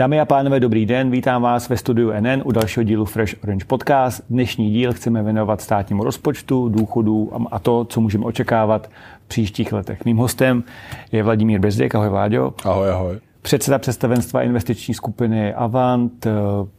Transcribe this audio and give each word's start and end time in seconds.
Dámy 0.00 0.20
a 0.20 0.24
pánové, 0.24 0.60
dobrý 0.60 0.86
den, 0.86 1.10
vítám 1.10 1.42
vás 1.42 1.68
ve 1.68 1.76
studiu 1.76 2.12
NN 2.20 2.42
u 2.44 2.52
dalšího 2.52 2.84
dílu 2.84 3.04
Fresh 3.04 3.34
Orange 3.44 3.64
Podcast. 3.64 4.24
Dnešní 4.30 4.70
díl 4.70 4.92
chceme 4.92 5.22
věnovat 5.22 5.60
státnímu 5.60 6.04
rozpočtu, 6.04 6.68
důchodu 6.68 7.32
a 7.50 7.58
to, 7.58 7.84
co 7.84 8.00
můžeme 8.00 8.24
očekávat 8.24 8.90
v 9.24 9.28
příštích 9.28 9.72
letech. 9.72 10.04
Mým 10.04 10.16
hostem 10.16 10.64
je 11.12 11.22
Vladimír 11.22 11.60
Bezděk. 11.60 11.94
Ahoj 11.94 12.08
Vláďo. 12.08 12.54
Ahoj, 12.64 12.90
ahoj 12.90 13.20
předseda 13.42 13.78
představenstva 13.78 14.42
investiční 14.42 14.94
skupiny 14.94 15.54
Avant, 15.54 16.26
eh, 16.26 16.30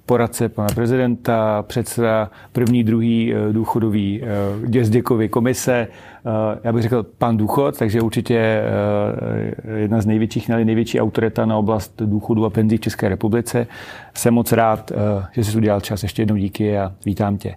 poradce 0.06 0.50
pana 0.50 0.68
prezidenta, 0.76 1.64
předseda 1.68 2.32
první, 2.52 2.84
druhý 2.84 3.34
eh, 3.34 3.54
důchodový 3.54 4.24
Dězděkovy 4.68 5.26
eh, 5.26 5.30
komise. 5.30 5.88
Já 6.64 6.74
bych 6.74 6.84
řekl 6.84 7.04
pan 7.04 7.38
důchod, 7.38 7.78
takže 7.78 8.02
určitě 8.02 8.64
jedna 9.76 10.02
z 10.02 10.06
největších, 10.06 10.50
největší 10.50 11.02
autorita 11.02 11.46
na 11.46 11.58
oblast 11.58 12.02
důchodu 12.02 12.46
a 12.46 12.50
penzí 12.50 12.78
v 12.78 12.82
České 12.82 13.10
republice. 13.10 13.68
Jsem 14.14 14.34
moc 14.34 14.52
rád, 14.52 14.92
že 15.32 15.44
jsi 15.44 15.58
udělal 15.58 15.82
čas. 15.82 16.04
Ještě 16.04 16.22
jednou 16.22 16.36
díky 16.36 16.78
a 16.78 16.94
vítám 17.06 17.38
tě. 17.38 17.56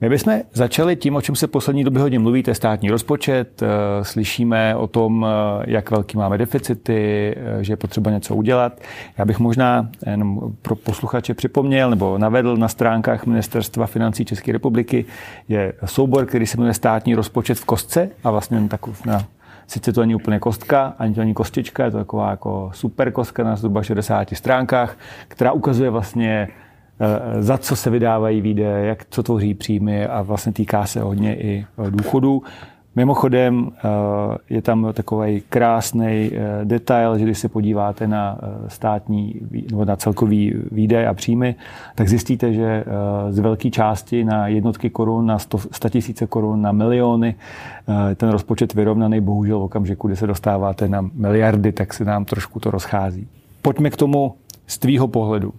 My 0.00 0.08
bychom 0.08 0.40
začali 0.52 0.96
tím, 0.96 1.16
o 1.16 1.20
čem 1.20 1.36
se 1.36 1.46
poslední 1.46 1.84
době 1.84 2.02
hodně 2.02 2.18
mluví, 2.18 2.42
to 2.42 2.50
je 2.50 2.54
státní 2.54 2.90
rozpočet. 2.90 3.62
Eh, 3.62 3.66
slyšíme 4.04 4.76
o 4.76 4.86
tom, 4.86 5.26
eh, 5.26 5.64
jak 5.66 5.90
velký 5.90 6.16
máme 6.16 6.38
deficity, 6.38 7.34
eh, 7.36 7.64
že 7.64 7.72
je 7.72 7.76
potřeba 7.76 8.10
něco 8.10 8.34
udělat. 8.34 8.80
Já 9.18 9.24
bych 9.24 9.38
možná 9.38 9.88
jenom 10.06 10.40
pro 10.62 10.76
posluchače 10.76 11.34
připomněl 11.34 11.90
nebo 11.90 12.18
navedl 12.18 12.56
na 12.56 12.68
stránkách 12.68 13.26
Ministerstva 13.26 13.86
financí 13.86 14.24
České 14.24 14.52
republiky 14.52 15.04
je 15.48 15.72
soubor, 15.84 16.26
který 16.26 16.46
se 16.46 16.56
jmenuje 16.56 16.74
státní 16.74 17.14
rozpočet 17.14 17.58
v 17.58 17.64
kostce 17.64 18.10
a 18.24 18.30
vlastně 18.30 18.68
takový 18.68 18.96
na 19.06 19.24
Sice 19.68 19.92
to 19.92 20.00
není 20.00 20.14
úplně 20.14 20.38
kostka, 20.38 20.94
ani 20.98 21.14
to 21.14 21.20
není 21.20 21.34
kostička, 21.34 21.84
je 21.84 21.90
to 21.90 21.98
taková 21.98 22.30
jako 22.30 22.70
super 22.74 23.12
kostka 23.12 23.44
na 23.44 23.56
zhruba 23.56 23.82
60 23.82 24.36
stránkách, 24.36 24.96
která 25.28 25.52
ukazuje 25.52 25.90
vlastně 25.90 26.48
za 27.38 27.58
co 27.58 27.76
se 27.76 27.90
vydávají 27.90 28.40
výdaje, 28.40 28.86
jak 28.86 29.04
co 29.10 29.22
tvoří 29.22 29.54
příjmy 29.54 30.06
a 30.06 30.22
vlastně 30.22 30.52
týká 30.52 30.86
se 30.86 31.00
hodně 31.00 31.36
i 31.36 31.66
eh, 31.86 31.90
důchodů. 31.90 32.42
Mimochodem 32.96 33.70
eh, 33.70 33.80
je 34.50 34.62
tam 34.62 34.92
takový 34.92 35.42
krásný 35.48 36.30
detail, 36.64 37.18
že 37.18 37.24
když 37.24 37.38
se 37.38 37.48
podíváte 37.48 38.06
na 38.06 38.38
státní 38.68 39.40
nebo 39.70 39.84
na 39.84 39.96
celkový 39.96 40.54
výdaje 40.72 41.08
a 41.08 41.14
příjmy, 41.14 41.54
tak 41.94 42.08
zjistíte, 42.08 42.52
že 42.52 42.84
z 43.30 43.38
velké 43.38 43.70
části 43.70 44.24
na 44.24 44.48
jednotky 44.48 44.90
korun, 44.90 45.26
na 45.26 45.38
100 45.38 45.88
tisíce 45.90 46.26
korun, 46.26 46.62
na 46.62 46.72
miliony, 46.72 47.34
ten 48.16 48.28
rozpočet 48.28 48.74
vyrovnaný, 48.74 49.20
bohužel 49.20 49.58
v 49.58 49.62
okamžiku, 49.62 50.06
kdy 50.06 50.16
se 50.16 50.26
dostáváte 50.26 50.88
na 50.88 51.10
miliardy, 51.14 51.72
tak 51.72 51.94
se 51.94 52.04
nám 52.04 52.24
trošku 52.24 52.60
to 52.60 52.70
rozchází. 52.70 53.28
Pojďme 53.62 53.90
k 53.90 53.96
tomu 53.96 54.34
z 54.66 54.78
tvýho 54.78 55.08
pohledu. 55.08 55.52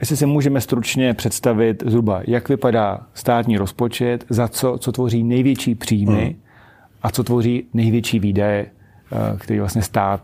Jestli 0.00 0.16
si 0.16 0.26
můžeme 0.26 0.60
stručně 0.60 1.14
představit 1.14 1.82
zhruba, 1.86 2.20
jak 2.26 2.48
vypadá 2.48 3.00
státní 3.14 3.58
rozpočet, 3.58 4.24
za 4.30 4.48
co, 4.48 4.78
co 4.78 4.92
tvoří 4.92 5.22
největší 5.22 5.74
příjmy 5.74 6.24
hmm. 6.24 6.34
a 7.02 7.10
co 7.10 7.24
tvoří 7.24 7.66
největší 7.74 8.18
výdaje, 8.18 8.66
který 9.38 9.58
vlastně 9.58 9.82
stát 9.82 10.20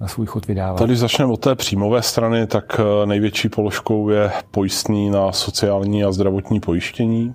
na 0.00 0.08
svůj 0.08 0.26
chod 0.26 0.46
vydává. 0.46 0.78
Tady 0.78 0.96
začneme 0.96 1.32
od 1.32 1.40
té 1.40 1.54
příjmové 1.54 2.02
strany, 2.02 2.46
tak 2.46 2.80
největší 3.04 3.48
položkou 3.48 4.08
je 4.08 4.30
pojistný 4.50 5.10
na 5.10 5.32
sociální 5.32 6.04
a 6.04 6.12
zdravotní 6.12 6.60
pojištění 6.60 7.34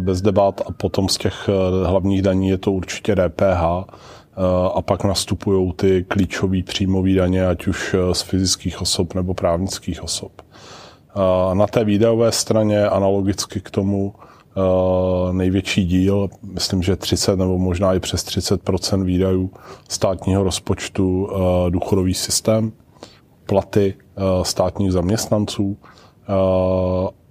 bez 0.00 0.22
debat 0.22 0.62
a 0.66 0.72
potom 0.72 1.08
z 1.08 1.16
těch 1.16 1.48
hlavních 1.84 2.22
daní 2.22 2.48
je 2.48 2.58
to 2.58 2.72
určitě 2.72 3.14
DPH 3.14 3.62
a 4.74 4.82
pak 4.82 5.04
nastupují 5.04 5.72
ty 5.72 6.04
klíčové 6.08 6.62
příjmové 6.62 7.14
daně, 7.14 7.46
ať 7.46 7.66
už 7.66 7.94
eh, 7.94 8.14
z 8.14 8.22
fyzických 8.22 8.80
osob 8.80 9.14
nebo 9.14 9.34
právnických 9.34 10.02
osob. 10.02 10.32
Eh, 10.42 11.54
na 11.54 11.66
té 11.66 11.84
výdajové 11.84 12.32
straně 12.32 12.88
analogicky 12.88 13.60
k 13.60 13.70
tomu 13.70 14.14
největší 15.32 15.84
díl, 15.84 16.30
myslím, 16.42 16.82
že 16.82 16.96
30 16.96 17.38
nebo 17.38 17.58
možná 17.58 17.94
i 17.94 18.00
přes 18.00 18.24
30% 18.24 19.04
výdajů 19.04 19.50
státního 19.88 20.42
rozpočtu 20.42 21.28
důchodový 21.70 22.14
systém, 22.14 22.72
platy 23.46 23.94
státních 24.42 24.92
zaměstnanců 24.92 25.76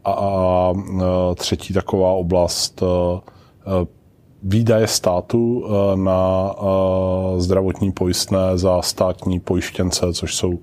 a 0.05 0.73
třetí 1.35 1.73
taková 1.73 2.11
oblast 2.11 2.83
výdaje 4.43 4.87
státu 4.87 5.65
eh, 5.65 5.97
na 5.97 6.51
eh, 6.51 7.41
zdravotní 7.41 7.91
pojistné 7.91 8.57
za 8.57 8.81
státní 8.81 9.39
pojištěnce, 9.39 10.13
což 10.13 10.35
jsou 10.35 10.59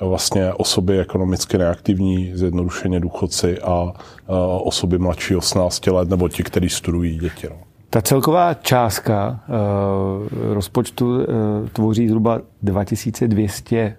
vlastně 0.00 0.52
osoby 0.52 1.00
ekonomicky 1.00 1.58
neaktivní, 1.58 2.30
zjednodušeně 2.34 3.00
důchodci 3.00 3.58
a 3.58 3.92
eh, 3.92 4.32
osoby 4.62 4.98
mladší 4.98 5.36
18 5.36 5.86
let 5.86 6.08
nebo 6.08 6.28
ti, 6.28 6.42
kteří 6.42 6.68
studují 6.68 7.18
děti. 7.18 7.46
No. 7.50 7.56
Ta 7.90 8.02
celková 8.02 8.54
částka 8.54 9.40
uh, 9.48 10.54
rozpočtu 10.54 11.16
uh, 11.16 11.24
tvoří 11.72 12.08
zhruba 12.08 12.40
2200 12.62 13.96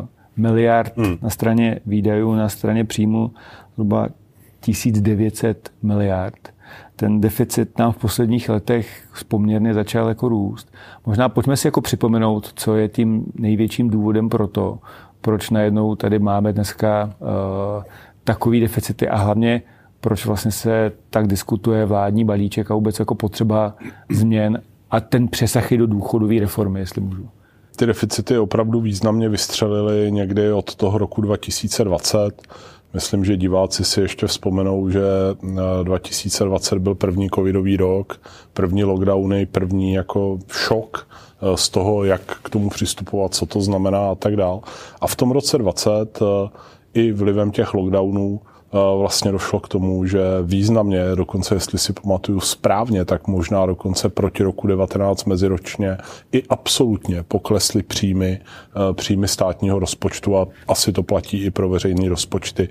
uh, 0.00 0.06
miliard 0.36 0.96
hmm. 0.96 1.18
na 1.22 1.30
straně 1.30 1.80
výdajů, 1.86 2.34
na 2.34 2.48
straně 2.48 2.84
příjmu 2.84 3.30
zhruba 3.74 4.08
1900 4.60 5.70
miliard 5.82 6.53
ten 6.96 7.20
deficit 7.20 7.78
nám 7.78 7.92
v 7.92 7.96
posledních 7.96 8.48
letech 8.48 9.08
poměrně 9.28 9.74
začal 9.74 10.08
jako 10.08 10.28
růst. 10.28 10.72
Možná 11.06 11.28
pojďme 11.28 11.56
si 11.56 11.66
jako 11.66 11.80
připomenout, 11.80 12.52
co 12.54 12.76
je 12.76 12.88
tím 12.88 13.26
největším 13.34 13.90
důvodem 13.90 14.28
pro 14.28 14.46
to, 14.46 14.78
proč 15.20 15.50
najednou 15.50 15.94
tady 15.94 16.18
máme 16.18 16.52
dneska 16.52 17.14
uh, 17.18 17.84
takový 18.24 18.60
deficity 18.60 19.08
a 19.08 19.16
hlavně 19.16 19.62
proč 20.00 20.26
vlastně 20.26 20.50
se 20.50 20.92
tak 21.10 21.26
diskutuje 21.26 21.84
vládní 21.84 22.24
balíček 22.24 22.70
a 22.70 22.74
vůbec 22.74 22.98
jako 22.98 23.14
potřeba 23.14 23.74
změn 24.10 24.62
a 24.90 25.00
ten 25.00 25.28
přesah 25.28 25.72
do 25.72 25.86
důchodové 25.86 26.40
reformy, 26.40 26.80
jestli 26.80 27.00
můžu. 27.00 27.28
Ty 27.76 27.86
deficity 27.86 28.38
opravdu 28.38 28.80
významně 28.80 29.28
vystřelily 29.28 30.12
někdy 30.12 30.52
od 30.52 30.74
toho 30.74 30.98
roku 30.98 31.20
2020 31.20 32.42
Myslím, 32.94 33.24
že 33.24 33.36
diváci 33.36 33.84
si 33.84 34.00
ještě 34.00 34.26
vzpomenou, 34.26 34.90
že 34.90 35.02
2020 35.82 36.76
eh, 36.76 36.78
byl 36.78 36.94
první 36.94 37.30
covidový 37.30 37.76
rok, 37.76 38.20
první 38.52 38.84
lockdowny, 38.84 39.46
první 39.46 39.92
jako 39.92 40.38
šok 40.52 41.08
eh, 41.42 41.56
z 41.56 41.68
toho, 41.68 42.04
jak 42.04 42.20
k 42.42 42.50
tomu 42.50 42.68
přistupovat, 42.68 43.34
co 43.34 43.46
to 43.46 43.60
znamená 43.60 44.10
a 44.10 44.14
tak 44.14 44.36
dál. 44.36 44.60
A 45.00 45.06
v 45.06 45.16
tom 45.16 45.30
roce 45.30 45.58
20 45.58 45.90
eh, 45.90 46.24
i 46.94 47.12
vlivem 47.12 47.50
těch 47.50 47.74
lockdownů 47.74 48.40
vlastně 48.98 49.32
došlo 49.32 49.60
k 49.60 49.68
tomu, 49.68 50.06
že 50.06 50.20
významně, 50.42 51.04
dokonce 51.14 51.54
jestli 51.54 51.78
si 51.78 51.92
pamatuju 51.92 52.40
správně, 52.40 53.04
tak 53.04 53.26
možná 53.26 53.66
dokonce 53.66 54.08
proti 54.08 54.42
roku 54.42 54.66
19 54.66 55.24
meziročně 55.24 55.96
i 56.32 56.42
absolutně 56.48 57.22
poklesly 57.22 57.82
příjmy, 57.82 58.40
příjmy 58.92 59.28
státního 59.28 59.78
rozpočtu 59.78 60.38
a 60.38 60.46
asi 60.68 60.92
to 60.92 61.02
platí 61.02 61.44
i 61.44 61.50
pro 61.50 61.68
veřejné 61.68 62.08
rozpočty. 62.08 62.68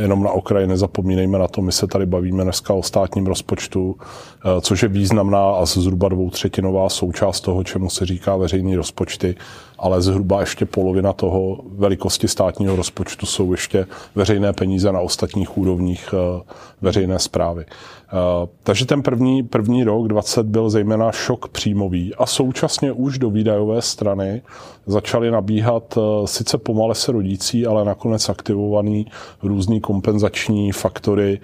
Jenom 0.00 0.22
na 0.22 0.30
okraji 0.30 0.66
nezapomínejme 0.66 1.38
na 1.38 1.48
to, 1.48 1.62
my 1.62 1.72
se 1.72 1.86
tady 1.86 2.06
bavíme 2.06 2.44
dneska 2.44 2.74
o 2.74 2.82
státním 2.82 3.26
rozpočtu, 3.26 3.96
což 4.60 4.82
je 4.82 4.88
významná 4.88 5.54
a 5.54 5.64
zhruba 5.64 6.08
dvoutřetinová 6.08 6.88
součást 6.88 7.40
toho, 7.40 7.64
čemu 7.64 7.90
se 7.90 8.06
říká 8.06 8.36
veřejné 8.36 8.76
rozpočty 8.76 9.36
ale 9.84 10.02
zhruba 10.02 10.40
ještě 10.40 10.66
polovina 10.66 11.12
toho 11.12 11.60
velikosti 11.64 12.28
státního 12.28 12.76
rozpočtu 12.76 13.26
jsou 13.26 13.52
ještě 13.52 13.86
veřejné 14.14 14.52
peníze 14.52 14.92
na 14.92 15.00
ostatních 15.00 15.58
úrovních 15.58 16.14
eh, 16.14 16.42
veřejné 16.80 17.18
zprávy. 17.18 17.64
Eh, 18.08 18.48
takže 18.62 18.86
ten 18.86 19.02
první, 19.02 19.42
první 19.42 19.84
rok 19.84 20.08
20 20.08 20.46
byl 20.46 20.70
zejména 20.70 21.12
šok 21.12 21.48
příjmový 21.48 22.14
a 22.14 22.26
současně 22.26 22.92
už 22.92 23.18
do 23.18 23.30
výdajové 23.30 23.82
strany 23.82 24.42
začaly 24.86 25.30
nabíhat 25.30 25.98
eh, 25.98 26.26
sice 26.26 26.58
pomale 26.58 26.94
se 26.94 27.12
rodící, 27.12 27.66
ale 27.66 27.84
nakonec 27.84 28.28
aktivovaný 28.28 29.06
různý 29.42 29.80
kompenzační 29.80 30.72
faktory, 30.72 31.40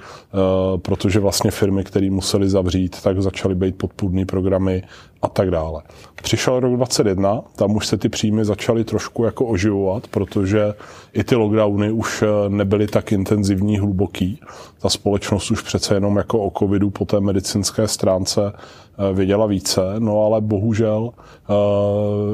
protože 0.83 1.21
vlastně 1.21 1.51
firmy, 1.51 1.85
které 1.85 2.11
museli 2.11 2.49
zavřít, 2.49 3.03
tak 3.03 3.23
začaly 3.23 3.55
být 3.55 3.77
podpůrné 3.77 4.27
programy 4.27 4.83
a 5.23 5.29
tak 5.29 5.51
dále. 5.51 5.83
Přišel 6.23 6.61
rok 6.61 6.77
2021, 6.77 7.43
tam 7.57 7.77
už 7.77 7.87
se 7.87 7.97
ty 7.97 8.09
příjmy 8.09 8.45
začaly 8.45 8.85
trošku 8.85 9.25
jako 9.25 9.47
oživovat, 9.47 10.07
protože 10.07 10.75
i 11.13 11.25
ty 11.25 11.35
lockdowny 11.35 11.93
už 11.93 12.23
eh, 12.23 12.49
nebyly 12.49 12.87
tak 12.87 13.13
intenzivní, 13.13 13.79
hluboký. 13.79 14.41
Ta 14.79 14.89
společnost 14.89 15.51
už 15.51 15.63
přece 15.63 15.95
jenom 15.95 16.17
jako 16.17 16.39
o 16.39 16.59
covidu 16.59 16.91
po 16.91 17.05
té 17.05 17.21
medicinské 17.21 17.89
stránce 17.89 18.53
eh, 18.53 19.13
věděla 19.13 19.47
více, 19.47 19.81
no 19.99 20.25
ale 20.25 20.41
bohužel 20.41 21.11
eh, 21.15 21.53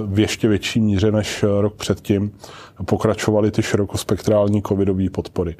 v 0.06 0.18
ještě 0.18 0.48
větší 0.48 0.80
míře 0.80 1.12
než 1.12 1.44
rok 1.60 1.74
předtím 1.74 2.32
pokračovaly 2.84 3.50
ty 3.50 3.62
širokospektrální 3.62 4.62
covidové 4.62 5.10
podpory. 5.10 5.56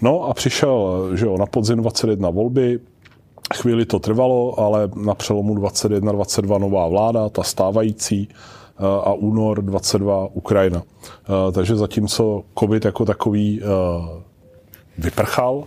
No 0.00 0.22
a 0.22 0.34
přišel 0.34 1.08
že 1.14 1.26
jo, 1.26 1.38
na 1.38 1.46
podzim 1.46 1.78
21 1.78 2.30
volby, 2.30 2.80
Chvíli 3.54 3.86
to 3.86 3.98
trvalo, 3.98 4.60
ale 4.60 4.90
na 4.96 5.14
přelomu 5.14 5.54
21-22 5.54 6.58
nová 6.58 6.88
vláda, 6.88 7.28
ta 7.28 7.42
stávající, 7.42 8.28
a 8.78 9.12
únor 9.12 9.62
22 9.62 10.28
Ukrajina. 10.32 10.82
Takže 11.52 11.76
zatímco 11.76 12.42
COVID 12.58 12.84
jako 12.84 13.04
takový 13.04 13.60
vyprchal, 14.98 15.64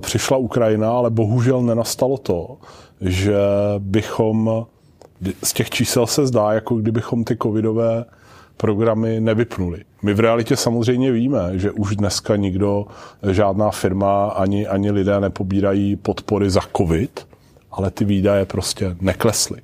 přišla 0.00 0.36
Ukrajina, 0.36 0.90
ale 0.90 1.10
bohužel 1.10 1.62
nenastalo 1.62 2.18
to, 2.18 2.56
že 3.00 3.38
bychom 3.78 4.66
z 5.44 5.52
těch 5.52 5.70
čísel 5.70 6.06
se 6.06 6.26
zdá, 6.26 6.52
jako 6.52 6.74
kdybychom 6.74 7.24
ty 7.24 7.36
covidové 7.42 8.04
programy 8.56 9.20
nevypnuli. 9.20 9.84
My 10.02 10.14
v 10.14 10.20
realitě 10.20 10.56
samozřejmě 10.56 11.12
víme, 11.12 11.58
že 11.58 11.70
už 11.70 11.96
dneska 11.96 12.36
nikdo, 12.36 12.86
žádná 13.30 13.70
firma 13.70 14.28
ani, 14.28 14.66
ani 14.66 14.90
lidé 14.90 15.20
nepobírají 15.20 15.96
podpory 15.96 16.50
za 16.50 16.60
covid, 16.76 17.26
ale 17.70 17.90
ty 17.90 18.04
výdaje 18.04 18.44
prostě 18.44 18.96
neklesly. 19.00 19.60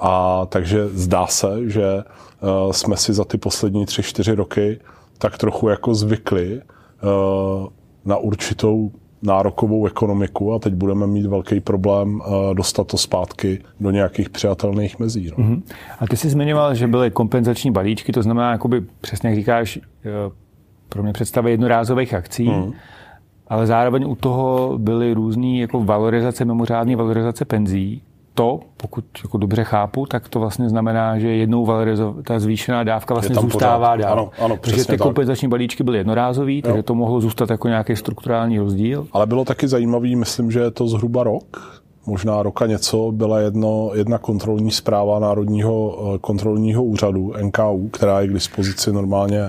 A 0.00 0.46
takže 0.46 0.88
zdá 0.88 1.26
se, 1.26 1.70
že 1.70 1.96
uh, 1.96 2.72
jsme 2.72 2.96
si 2.96 3.12
za 3.12 3.24
ty 3.24 3.38
poslední 3.38 3.86
tři, 3.86 4.02
čtyři 4.02 4.34
roky 4.34 4.80
tak 5.18 5.38
trochu 5.38 5.68
jako 5.68 5.94
zvykli 5.94 6.60
uh, 6.60 7.66
na 8.04 8.16
určitou 8.16 8.90
nárokovou 9.22 9.86
ekonomiku 9.86 10.54
a 10.54 10.58
teď 10.58 10.74
budeme 10.74 11.06
mít 11.06 11.26
velký 11.26 11.60
problém 11.60 12.20
uh, 12.20 12.54
dostat 12.54 12.86
to 12.86 12.98
zpátky 12.98 13.58
do 13.80 13.90
nějakých 13.90 14.30
přijatelných 14.30 14.98
mezí. 14.98 15.30
No. 15.30 15.44
Uh-huh. 15.44 15.62
A 15.98 16.06
ty 16.06 16.16
jsi 16.16 16.28
zmiňoval, 16.28 16.74
že 16.74 16.86
byly 16.86 17.10
kompenzační 17.10 17.70
balíčky, 17.70 18.12
to 18.12 18.22
znamená, 18.22 18.52
jakoby 18.52 18.84
přesně 19.00 19.28
jak 19.28 19.38
říkáš, 19.38 19.78
pro 20.88 21.02
mě 21.02 21.12
představy 21.12 21.50
jednorázových 21.50 22.14
akcí, 22.14 22.48
uh-huh. 22.48 22.72
ale 23.48 23.66
zároveň 23.66 24.04
u 24.10 24.14
toho 24.14 24.78
byly 24.78 25.14
různé 25.14 25.58
jako 25.58 25.84
valorizace, 25.84 26.44
mimořádné 26.44 26.96
valorizace 26.96 27.44
penzí 27.44 28.02
to, 28.40 28.60
pokud 28.76 29.04
jako 29.22 29.38
dobře 29.38 29.64
chápu, 29.64 30.06
tak 30.06 30.28
to 30.28 30.40
vlastně 30.40 30.68
znamená, 30.68 31.18
že 31.18 31.28
jednou 31.28 31.66
valorizo- 31.66 32.22
ta 32.22 32.38
zvýšená 32.38 32.84
dávka 32.84 33.14
vlastně 33.14 33.34
zůstává 33.34 33.92
pořád. 33.92 33.96
dál. 33.96 34.12
Ano, 34.12 34.30
ano, 34.38 34.56
takže 34.60 34.84
ty 34.84 34.98
kompenzační 34.98 35.48
balíčky 35.48 35.82
byly 35.82 35.98
jednorázový, 35.98 36.62
takže 36.62 36.82
to 36.82 36.94
mohlo 36.94 37.20
zůstat 37.20 37.50
jako 37.50 37.68
nějaký 37.68 37.96
strukturální 37.96 38.58
rozdíl. 38.58 39.06
Ale 39.12 39.26
bylo 39.26 39.44
taky 39.44 39.68
zajímavý, 39.68 40.16
myslím, 40.16 40.50
že 40.50 40.60
je 40.60 40.70
to 40.70 40.88
zhruba 40.88 41.22
rok, 41.22 41.80
možná 42.06 42.42
roka 42.42 42.66
něco, 42.66 43.12
byla 43.12 43.40
jedno, 43.40 43.90
jedna 43.94 44.18
kontrolní 44.18 44.70
zpráva 44.70 45.18
Národního 45.18 45.98
eh, 46.14 46.18
kontrolního 46.18 46.84
úřadu 46.84 47.32
NKU, 47.42 47.88
která 47.88 48.20
je 48.20 48.28
k 48.28 48.32
dispozici 48.32 48.92
normálně 48.92 49.40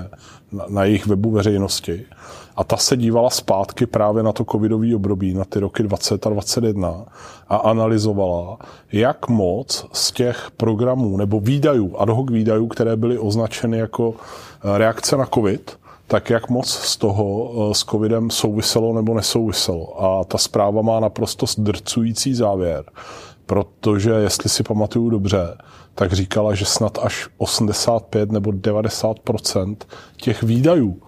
na, 0.52 0.66
na 0.70 0.84
jejich 0.84 1.08
webu 1.08 1.32
veřejnosti. 1.32 2.06
A 2.56 2.64
ta 2.64 2.78
se 2.78 2.98
dívala 2.98 3.30
zpátky 3.30 3.86
právě 3.86 4.24
na 4.24 4.32
to 4.32 4.46
covidové 4.46 4.96
období, 4.96 5.34
na 5.34 5.46
ty 5.46 5.60
roky 5.60 5.84
20 5.84 6.28
a 6.28 6.30
21 6.30 7.06
a 7.50 7.56
analyzovala, 7.56 8.58
jak 8.92 9.30
moc 9.30 9.86
z 9.94 10.12
těch 10.12 10.52
programů 10.58 11.18
nebo 11.18 11.40
výdajů, 11.40 11.96
ad 11.98 12.10
hoc 12.10 12.32
výdajů, 12.32 12.68
které 12.68 12.96
byly 12.96 13.18
označeny 13.18 13.78
jako 13.78 14.14
eh, 14.14 14.78
reakce 14.78 15.18
na 15.18 15.26
covid, 15.26 15.78
tak 16.08 16.30
jak 16.30 16.50
moc 16.50 16.70
z 16.70 16.98
toho 16.98 17.52
eh, 17.54 17.74
s 17.74 17.80
covidem 17.80 18.30
souviselo 18.30 18.94
nebo 18.94 19.14
nesouviselo. 19.14 20.04
A 20.04 20.24
ta 20.24 20.38
zpráva 20.38 20.82
má 20.82 21.00
naprosto 21.00 21.46
zdrcující 21.46 22.36
závěr, 22.36 22.84
protože 23.46 24.12
jestli 24.12 24.50
si 24.50 24.64
pamatuju 24.64 25.10
dobře, 25.10 25.58
tak 25.96 26.14
říkala, 26.14 26.56
že 26.56 26.66
snad 26.66 26.98
až 27.02 27.30
85 27.38 28.32
nebo 28.32 28.52
90% 28.52 29.76
těch 30.18 30.44
výdajů 30.44 31.02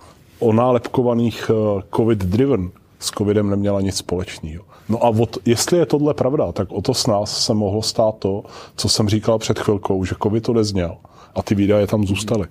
onálepkovaných 0.43 1.49
eh, 1.49 1.81
covid-driven 1.91 2.71
s 2.99 3.11
covidem 3.11 3.49
neměla 3.49 3.81
nic 3.81 3.97
společného. 3.97 4.63
No 4.89 5.03
a 5.03 5.09
od, 5.09 5.37
jestli 5.45 5.77
je 5.77 5.85
tohle 5.85 6.13
pravda, 6.13 6.51
tak 6.51 6.71
o 6.71 6.81
to 6.81 6.93
s 6.93 7.07
nás 7.07 7.45
se 7.45 7.53
mohlo 7.53 7.81
stát 7.81 8.15
to, 8.19 8.43
co 8.75 8.89
jsem 8.89 9.09
říkal 9.09 9.39
před 9.39 9.59
chvilkou, 9.59 10.05
že 10.05 10.15
covid 10.23 10.43
to 10.43 10.53
nezněl 10.53 10.97
a 11.35 11.43
ty 11.43 11.55
výdaje 11.55 11.87
tam 11.87 12.05
zůstaly. 12.05 12.47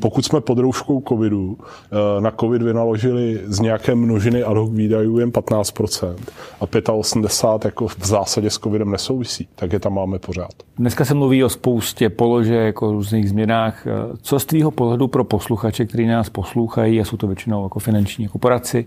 Pokud 0.00 0.24
jsme 0.24 0.40
pod 0.40 0.58
rouškou 0.58 1.02
covidu 1.08 1.58
eh, 1.60 2.20
na 2.20 2.30
covid 2.30 2.62
vynaložili 2.62 3.40
z 3.44 3.60
nějaké 3.60 3.94
množiny 3.94 4.42
ad 4.42 4.56
hoc 4.56 4.70
výdajů 4.72 5.18
jen 5.18 5.30
15% 5.30 6.14
a 6.60 6.66
85% 6.66 7.60
jako 7.64 7.88
v 7.88 8.06
zásadě 8.06 8.50
s 8.50 8.58
covidem 8.58 8.90
nesouvisí, 8.90 9.48
tak 9.54 9.72
je 9.72 9.80
tam 9.80 9.94
máme 9.94 10.18
pořád. 10.18 10.52
Dneska 10.76 11.04
se 11.04 11.14
mluví 11.14 11.44
o 11.44 11.48
spoustě 11.48 12.10
položek, 12.10 12.66
jako 12.66 12.92
různých 12.92 13.28
změnách. 13.28 13.86
Eh, 13.86 13.90
co 14.22 14.38
z 14.38 14.44
tvýho 14.44 14.70
pohledu 14.70 15.08
pro 15.08 15.24
posluchače, 15.24 15.84
kteří 15.84 16.06
nás 16.06 16.28
poslouchají, 16.28 17.00
a 17.00 17.04
jsou 17.04 17.16
to 17.16 17.26
většinou 17.26 17.62
jako 17.62 17.78
finanční 17.78 18.24
jako 18.24 18.38
poradci, 18.38 18.86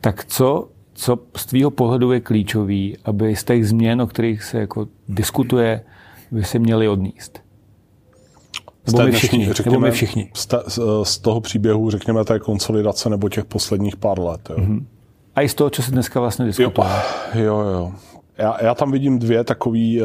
tak 0.00 0.24
co 0.24 0.68
co 0.94 1.18
z 1.36 1.46
tvýho 1.46 1.70
pohledu 1.70 2.12
je 2.12 2.20
klíčový, 2.20 2.96
aby 3.04 3.36
z 3.36 3.44
těch 3.44 3.68
změn, 3.68 4.02
o 4.02 4.06
kterých 4.06 4.42
se 4.42 4.58
jako 4.58 4.88
diskutuje, 5.08 5.82
by 6.30 6.44
se 6.44 6.58
měli 6.58 6.88
odníst? 6.88 7.49
Nebo 8.86 9.02
my 9.02 9.12
všichni. 9.12 9.52
Řekněme, 9.52 9.74
nebo 9.74 9.86
my 9.86 9.90
všichni. 9.90 10.30
Z, 10.34 10.48
z 11.02 11.18
toho 11.18 11.40
příběhu, 11.40 11.90
řekněme, 11.90 12.24
té 12.24 12.38
konsolidace 12.38 13.10
nebo 13.10 13.28
těch 13.28 13.44
posledních 13.44 13.96
pár 13.96 14.20
let. 14.20 14.50
Jo. 14.50 14.56
Mm-hmm. 14.56 14.84
A 15.34 15.42
i 15.42 15.48
z 15.48 15.54
toho, 15.54 15.70
co 15.70 15.82
se 15.82 15.90
dneska 15.90 16.20
vlastně 16.20 16.44
diskutuje. 16.44 16.88
Jo, 17.34 17.42
jo. 17.44 17.68
jo. 17.68 17.92
Já, 18.38 18.56
já 18.64 18.74
tam 18.74 18.92
vidím 18.92 19.18
dvě 19.18 19.44
takový, 19.44 20.02
eh, 20.02 20.04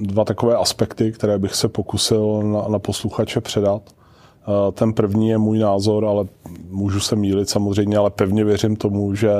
dva 0.00 0.24
takové 0.24 0.56
aspekty, 0.56 1.12
které 1.12 1.38
bych 1.38 1.54
se 1.54 1.68
pokusil 1.68 2.42
na, 2.42 2.68
na 2.68 2.78
posluchače 2.78 3.40
předat. 3.40 3.82
Eh, 3.90 4.72
ten 4.72 4.92
první 4.92 5.28
je 5.28 5.38
můj 5.38 5.58
názor, 5.58 6.04
ale 6.04 6.24
můžu 6.70 7.00
se 7.00 7.16
mílit 7.16 7.48
samozřejmě, 7.48 7.96
ale 7.96 8.10
pevně 8.10 8.44
věřím 8.44 8.76
tomu, 8.76 9.14
že 9.14 9.30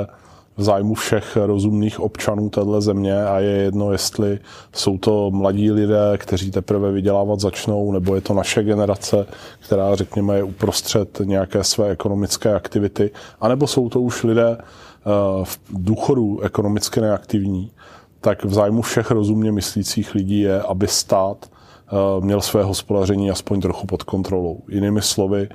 v 0.57 0.63
zájmu 0.63 0.93
všech 0.93 1.35
rozumných 1.35 1.99
občanů 1.99 2.49
téhle 2.49 2.81
země 2.81 3.25
a 3.25 3.39
je 3.39 3.51
jedno, 3.51 3.91
jestli 3.91 4.39
jsou 4.75 4.97
to 4.97 5.31
mladí 5.31 5.71
lidé, 5.71 6.17
kteří 6.17 6.51
teprve 6.51 6.91
vydělávat 6.91 7.39
začnou, 7.39 7.91
nebo 7.91 8.15
je 8.15 8.21
to 8.21 8.33
naše 8.33 8.63
generace, 8.63 9.25
která, 9.59 9.95
řekněme, 9.95 10.35
je 10.35 10.43
uprostřed 10.43 11.21
nějaké 11.23 11.63
své 11.63 11.89
ekonomické 11.89 12.55
aktivity, 12.55 13.11
anebo 13.41 13.67
jsou 13.67 13.89
to 13.89 14.01
už 14.01 14.23
lidé 14.23 14.57
eh, 14.57 14.65
v 15.43 15.59
důchodu 15.69 16.41
ekonomicky 16.41 17.01
neaktivní, 17.01 17.71
tak 18.21 18.45
v 18.45 18.53
zájmu 18.53 18.81
všech 18.81 19.11
rozumně 19.11 19.51
myslících 19.51 20.15
lidí 20.15 20.39
je, 20.39 20.61
aby 20.61 20.87
stát 20.87 21.37
eh, 21.45 21.95
měl 22.25 22.41
své 22.41 22.63
hospodaření 22.63 23.31
aspoň 23.31 23.61
trochu 23.61 23.87
pod 23.87 24.03
kontrolou. 24.03 24.59
Jinými 24.69 25.01
slovy, 25.01 25.49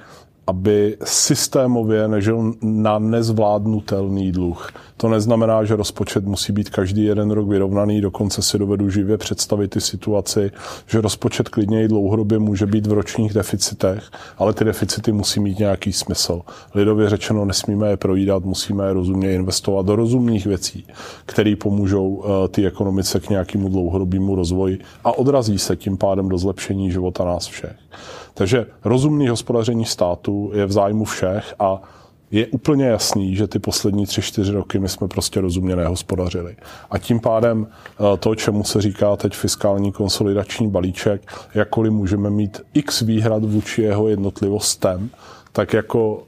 aby 0.48 0.96
systémově 1.04 2.08
nežil 2.08 2.54
na 2.62 2.98
nezvládnutelný 2.98 4.32
dluh. 4.32 4.68
To 4.96 5.08
neznamená, 5.08 5.64
že 5.64 5.76
rozpočet 5.76 6.24
musí 6.24 6.52
být 6.52 6.70
každý 6.70 7.04
jeden 7.04 7.30
rok 7.30 7.48
vyrovnaný, 7.48 8.00
dokonce 8.00 8.42
si 8.42 8.58
dovedu 8.58 8.90
živě 8.90 9.18
představit 9.18 9.68
ty 9.68 9.80
situaci, 9.80 10.50
že 10.86 11.00
rozpočet 11.00 11.48
klidně 11.48 11.84
i 11.84 11.88
dlouhodobě 11.88 12.38
může 12.38 12.66
být 12.66 12.86
v 12.86 12.92
ročních 12.92 13.34
deficitech, 13.34 14.10
ale 14.38 14.52
ty 14.52 14.64
deficity 14.64 15.12
musí 15.12 15.40
mít 15.40 15.58
nějaký 15.58 15.92
smysl. 15.92 16.40
Lidově 16.74 17.08
řečeno, 17.08 17.44
nesmíme 17.44 17.88
je 17.88 17.96
projídat, 17.96 18.44
musíme 18.44 18.86
je 18.86 18.92
rozumně 18.92 19.34
investovat 19.34 19.86
do 19.86 19.96
rozumných 19.96 20.46
věcí, 20.46 20.86
které 21.26 21.56
pomůžou 21.56 22.08
uh, 22.08 22.24
ty 22.50 22.66
ekonomice 22.66 23.20
k 23.20 23.30
nějakému 23.30 23.68
dlouhodobému 23.68 24.34
rozvoji 24.34 24.78
a 25.04 25.18
odrazí 25.18 25.58
se 25.58 25.76
tím 25.76 25.96
pádem 25.96 26.28
do 26.28 26.38
zlepšení 26.38 26.90
života 26.90 27.24
nás 27.24 27.46
všech. 27.46 27.87
Takže 28.34 28.66
rozumný 28.84 29.28
hospodaření 29.28 29.84
státu 29.84 30.50
je 30.54 30.66
v 30.66 30.72
zájmu 30.72 31.04
všech 31.04 31.54
a 31.58 31.82
je 32.30 32.46
úplně 32.46 32.84
jasný, 32.84 33.36
že 33.36 33.46
ty 33.46 33.58
poslední 33.58 34.06
tři, 34.06 34.22
čtyři 34.22 34.52
roky 34.52 34.78
my 34.78 34.88
jsme 34.88 35.08
prostě 35.08 35.40
rozumně 35.40 35.76
nehospodařili. 35.76 36.56
A 36.90 36.98
tím 36.98 37.20
pádem 37.20 37.66
eh, 37.66 38.16
to, 38.16 38.34
čemu 38.34 38.64
se 38.64 38.82
říká 38.82 39.16
teď 39.16 39.34
fiskální 39.34 39.92
konsolidační 39.92 40.70
balíček, 40.70 41.32
jakkoliv 41.54 41.92
můžeme 41.92 42.30
mít 42.30 42.60
x 42.74 43.00
výhrad 43.00 43.44
vůči 43.44 43.82
jeho 43.82 44.08
jednotlivostem, 44.08 45.10
tak 45.52 45.72
jako 45.72 46.22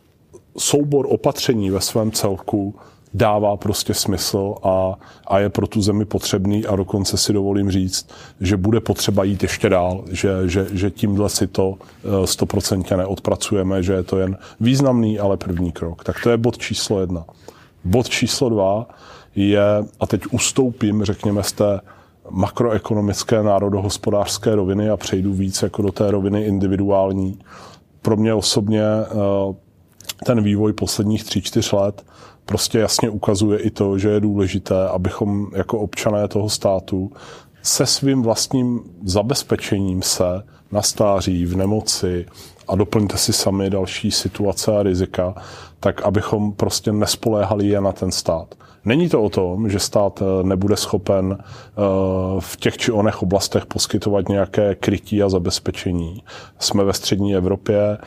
soubor 0.59 1.07
opatření 1.09 1.71
ve 1.71 1.81
svém 1.81 2.12
celku 2.12 2.75
dává 3.14 3.57
prostě 3.57 3.95
smysl 3.95 4.55
a, 4.62 4.95
a 5.26 5.38
je 5.38 5.49
pro 5.49 5.67
tu 5.67 5.83
zemi 5.83 6.05
potřebný 6.05 6.67
a 6.67 6.76
dokonce 6.76 7.17
si 7.17 7.33
dovolím 7.33 7.71
říct, 7.71 8.09
že 8.40 8.57
bude 8.57 8.81
potřeba 8.81 9.25
jít 9.25 9.43
ještě 9.43 9.69
dál, 9.69 10.05
že, 10.11 10.31
že, 10.45 10.67
že 10.73 10.90
tímhle 10.90 11.29
si 11.29 11.47
to 11.47 11.75
eh, 11.75 12.26
stoprocentně 12.26 12.97
neodpracujeme, 12.97 13.83
že 13.83 13.93
je 13.93 14.02
to 14.02 14.19
jen 14.19 14.38
významný, 14.61 15.19
ale 15.19 15.37
první 15.37 15.73
krok. 15.73 16.05
Tak 16.05 16.17
to 16.23 16.31
je 16.31 16.37
bod 16.37 16.59
číslo 16.59 17.00
jedna. 17.00 17.25
Bod 17.85 18.09
číslo 18.09 18.49
dva 18.49 18.87
je, 19.35 19.62
a 20.00 20.07
teď 20.07 20.23
ustoupím, 20.31 21.05
řekněme, 21.05 21.43
z 21.43 21.52
té 21.52 21.81
makroekonomické 22.31 23.43
národohospodářské 23.43 24.55
roviny 24.55 24.90
a 24.90 24.97
přejdu 24.97 25.33
víc 25.33 25.62
jako 25.62 25.83
do 25.83 25.93
té 25.93 26.11
roviny 26.11 26.45
individuální. 26.45 27.38
Pro 28.02 28.17
mě 28.17 28.35
osobně 28.35 28.83
eh, 28.83 29.55
ten 30.25 30.43
vývoj 30.43 30.73
posledních 30.73 31.25
tří, 31.25 31.43
čtyř 31.43 31.73
let 31.73 32.05
prostě 32.50 32.78
jasně 32.78 33.11
ukazuje 33.11 33.59
i 33.59 33.71
to, 33.71 33.99
že 33.99 34.09
je 34.09 34.21
důležité, 34.21 34.88
abychom 34.88 35.47
jako 35.54 35.78
občané 35.78 36.28
toho 36.28 36.49
státu 36.49 37.12
se 37.62 37.87
svým 37.87 38.23
vlastním 38.23 38.80
zabezpečením 39.04 40.02
se 40.02 40.42
na 40.73 40.83
stáří, 40.83 41.47
v 41.47 41.57
nemoci 41.57 42.26
a 42.69 42.76
doplňte 42.76 43.16
si 43.16 43.33
sami 43.33 43.71
další 43.71 44.11
situace 44.11 44.76
a 44.78 44.83
rizika, 44.83 45.35
tak 45.80 46.02
abychom 46.02 46.52
prostě 46.52 46.92
nespoléhali 46.92 47.66
jen 47.66 47.85
na 47.85 47.92
ten 47.92 48.11
stát. 48.11 48.54
Není 48.84 49.08
to 49.08 49.22
o 49.22 49.28
tom, 49.28 49.68
že 49.68 49.78
stát 49.78 50.22
eh, 50.22 50.42
nebude 50.42 50.76
schopen 50.76 51.38
eh, 51.40 51.80
v 52.38 52.56
těch 52.56 52.76
či 52.76 52.92
onech 52.92 53.22
oblastech 53.22 53.66
poskytovat 53.66 54.28
nějaké 54.28 54.75
krytí 54.75 55.22
a 55.22 55.28
zabezpečení. 55.28 56.22
Jsme 56.58 56.84
ve 56.84 56.92
střední 56.92 57.34
Evropě 57.34 57.80
eh, 57.80 57.99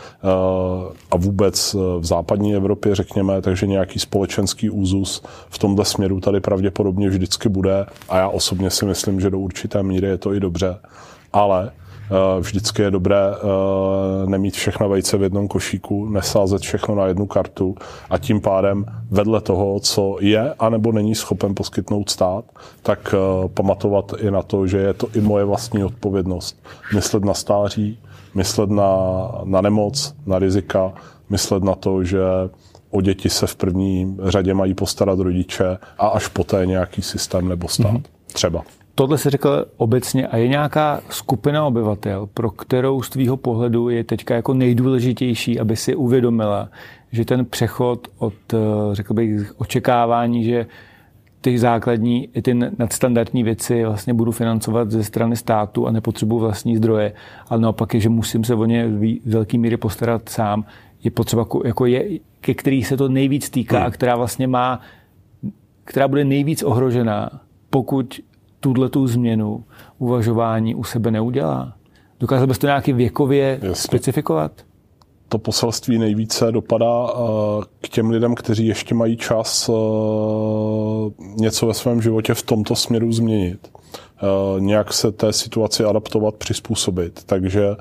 a 1.11 1.17
vůbec 1.17 1.73
v 1.99 2.05
západní 2.05 2.55
Evropě, 2.55 2.95
řekněme, 2.95 3.41
takže 3.41 3.67
nějaký 3.67 3.99
společenský 3.99 4.69
úzus 4.69 5.23
v 5.49 5.59
tomto 5.59 5.85
směru 5.85 6.19
tady 6.19 6.39
pravděpodobně 6.39 7.09
vždycky 7.09 7.49
bude 7.49 7.85
a 8.09 8.17
já 8.17 8.29
osobně 8.29 8.69
si 8.69 8.85
myslím, 8.85 9.21
že 9.21 9.29
do 9.29 9.39
určité 9.39 9.83
míry 9.83 10.07
je 10.07 10.17
to 10.17 10.33
i 10.33 10.39
dobře. 10.39 10.79
Ale 11.33 11.71
vždycky 12.39 12.81
je 12.81 12.91
dobré 12.91 13.17
eh, 13.17 14.29
nemít 14.29 14.53
všechna 14.53 14.87
vejce 14.87 15.17
v 15.17 15.23
jednom 15.23 15.47
košíku, 15.47 16.09
nesázet 16.09 16.61
všechno 16.61 16.95
na 16.95 17.07
jednu 17.07 17.25
kartu 17.25 17.75
a 18.09 18.17
tím 18.17 18.41
pádem 18.41 18.85
vedle 19.11 19.41
toho, 19.41 19.79
co 19.79 20.17
je 20.19 20.53
anebo 20.53 20.91
není 20.91 21.15
schopen 21.15 21.55
poskytnout 21.55 22.09
stát, 22.09 22.45
tak 22.81 23.15
eh, 23.17 23.47
pamatovat 23.47 24.13
i 24.19 24.31
na 24.31 24.41
to, 24.41 24.67
že 24.67 24.77
je 24.77 24.93
to 24.93 25.07
i 25.15 25.21
moje 25.21 25.45
vlastní 25.45 25.83
odpovědnost. 25.83 26.63
Myslet 26.95 27.23
na 27.23 27.33
stáří, 27.33 27.99
myslet 28.35 28.69
na, 28.69 28.95
na 29.43 29.61
nemoc, 29.61 30.15
na 30.25 30.39
rizika, 30.39 30.93
myslet 31.29 31.63
na 31.63 31.75
to, 31.75 32.03
že 32.03 32.19
o 32.91 33.01
děti 33.01 33.29
se 33.29 33.47
v 33.47 33.55
první 33.55 34.17
řadě 34.23 34.53
mají 34.53 34.73
postarat 34.73 35.19
rodiče 35.19 35.77
a 35.97 36.07
až 36.07 36.27
poté 36.27 36.65
nějaký 36.65 37.01
systém 37.01 37.49
nebo 37.49 37.67
stát. 37.67 37.91
Mm-hmm. 37.91 38.03
Třeba 38.33 38.63
tohle 38.95 39.17
se 39.17 39.29
řekl 39.29 39.65
obecně 39.77 40.27
a 40.27 40.37
je 40.37 40.47
nějaká 40.47 41.01
skupina 41.09 41.65
obyvatel, 41.65 42.29
pro 42.33 42.49
kterou 42.49 43.01
z 43.01 43.09
tvýho 43.09 43.37
pohledu 43.37 43.89
je 43.89 44.03
teďka 44.03 44.35
jako 44.35 44.53
nejdůležitější, 44.53 45.59
aby 45.59 45.75
si 45.75 45.95
uvědomila, 45.95 46.69
že 47.11 47.25
ten 47.25 47.45
přechod 47.45 48.07
od, 48.17 48.33
eh, 48.53 48.57
řekl 48.91 49.13
bych, 49.13 49.53
očekávání, 49.57 50.43
že 50.43 50.65
ty 51.41 51.59
základní 51.59 52.29
i 52.33 52.41
ty 52.41 52.53
nadstandardní 52.53 53.43
věci 53.43 53.85
vlastně 53.85 54.13
budu 54.13 54.31
financovat 54.31 54.91
ze 54.91 55.03
strany 55.03 55.35
státu 55.35 55.87
a 55.87 55.91
nepotřebuji 55.91 56.39
vlastní 56.39 56.77
zdroje, 56.77 57.13
ale 57.49 57.61
naopak 57.61 57.93
je, 57.93 57.99
že 57.99 58.09
musím 58.09 58.43
se 58.43 58.55
o 58.55 58.65
ně 58.65 58.87
v 58.87 59.19
velké 59.25 59.57
míře 59.57 59.77
postarat 59.77 60.29
sám, 60.29 60.65
je 61.03 61.11
potřeba, 61.11 61.45
jako 61.65 61.85
je, 61.85 62.19
ke 62.41 62.53
který 62.53 62.83
se 62.83 62.97
to 62.97 63.09
nejvíc 63.09 63.49
týká 63.49 63.83
a 63.83 63.91
která 63.91 64.15
vlastně 64.15 64.47
má, 64.47 64.81
která 65.83 66.07
bude 66.07 66.25
nejvíc 66.25 66.63
ohrožená, 66.63 67.29
pokud 67.69 68.19
tuhle 68.63 68.89
tu 68.89 69.07
změnu 69.07 69.63
uvažování 69.97 70.75
u 70.75 70.83
sebe 70.83 71.11
neudělá? 71.11 71.73
Dokázal 72.19 72.47
bys 72.47 72.57
to 72.57 72.67
nějaký 72.67 72.93
věkově 72.93 73.59
Jasně. 73.61 73.75
specifikovat? 73.75 74.51
To 75.29 75.37
poselství 75.37 75.97
nejvíce 75.97 76.51
dopadá 76.51 77.07
eh, 77.07 77.17
k 77.81 77.89
těm 77.89 78.09
lidem, 78.09 78.35
kteří 78.35 78.67
ještě 78.67 78.95
mají 78.95 79.17
čas 79.17 79.69
eh, 79.69 79.73
něco 81.35 81.67
ve 81.67 81.73
svém 81.73 82.01
životě 82.01 82.33
v 82.33 82.43
tomto 82.43 82.75
směru 82.75 83.11
změnit. 83.11 83.67
Eh, 83.67 84.59
nějak 84.59 84.93
se 84.93 85.11
té 85.11 85.33
situaci 85.33 85.83
adaptovat, 85.83 86.35
přizpůsobit. 86.35 87.23
Takže 87.25 87.75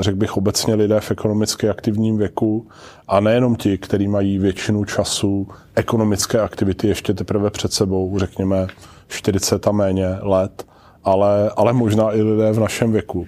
řekl 0.00 0.16
bych 0.16 0.36
obecně 0.36 0.74
lidé 0.74 1.00
v 1.00 1.10
ekonomicky 1.10 1.68
aktivním 1.68 2.18
věku 2.18 2.66
a 3.08 3.20
nejenom 3.20 3.56
ti, 3.56 3.78
kteří 3.78 4.08
mají 4.08 4.38
většinu 4.38 4.84
času 4.84 5.48
ekonomické 5.74 6.40
aktivity 6.40 6.88
ještě 6.88 7.14
teprve 7.14 7.50
před 7.50 7.72
sebou, 7.72 8.18
řekněme 8.18 8.66
40 9.10 9.66
a 9.66 9.72
méně 9.72 10.08
let, 10.20 10.66
ale, 11.04 11.50
ale 11.56 11.72
možná 11.72 12.12
i 12.12 12.22
lidé 12.22 12.52
v 12.52 12.60
našem 12.60 12.92
věku. 12.92 13.26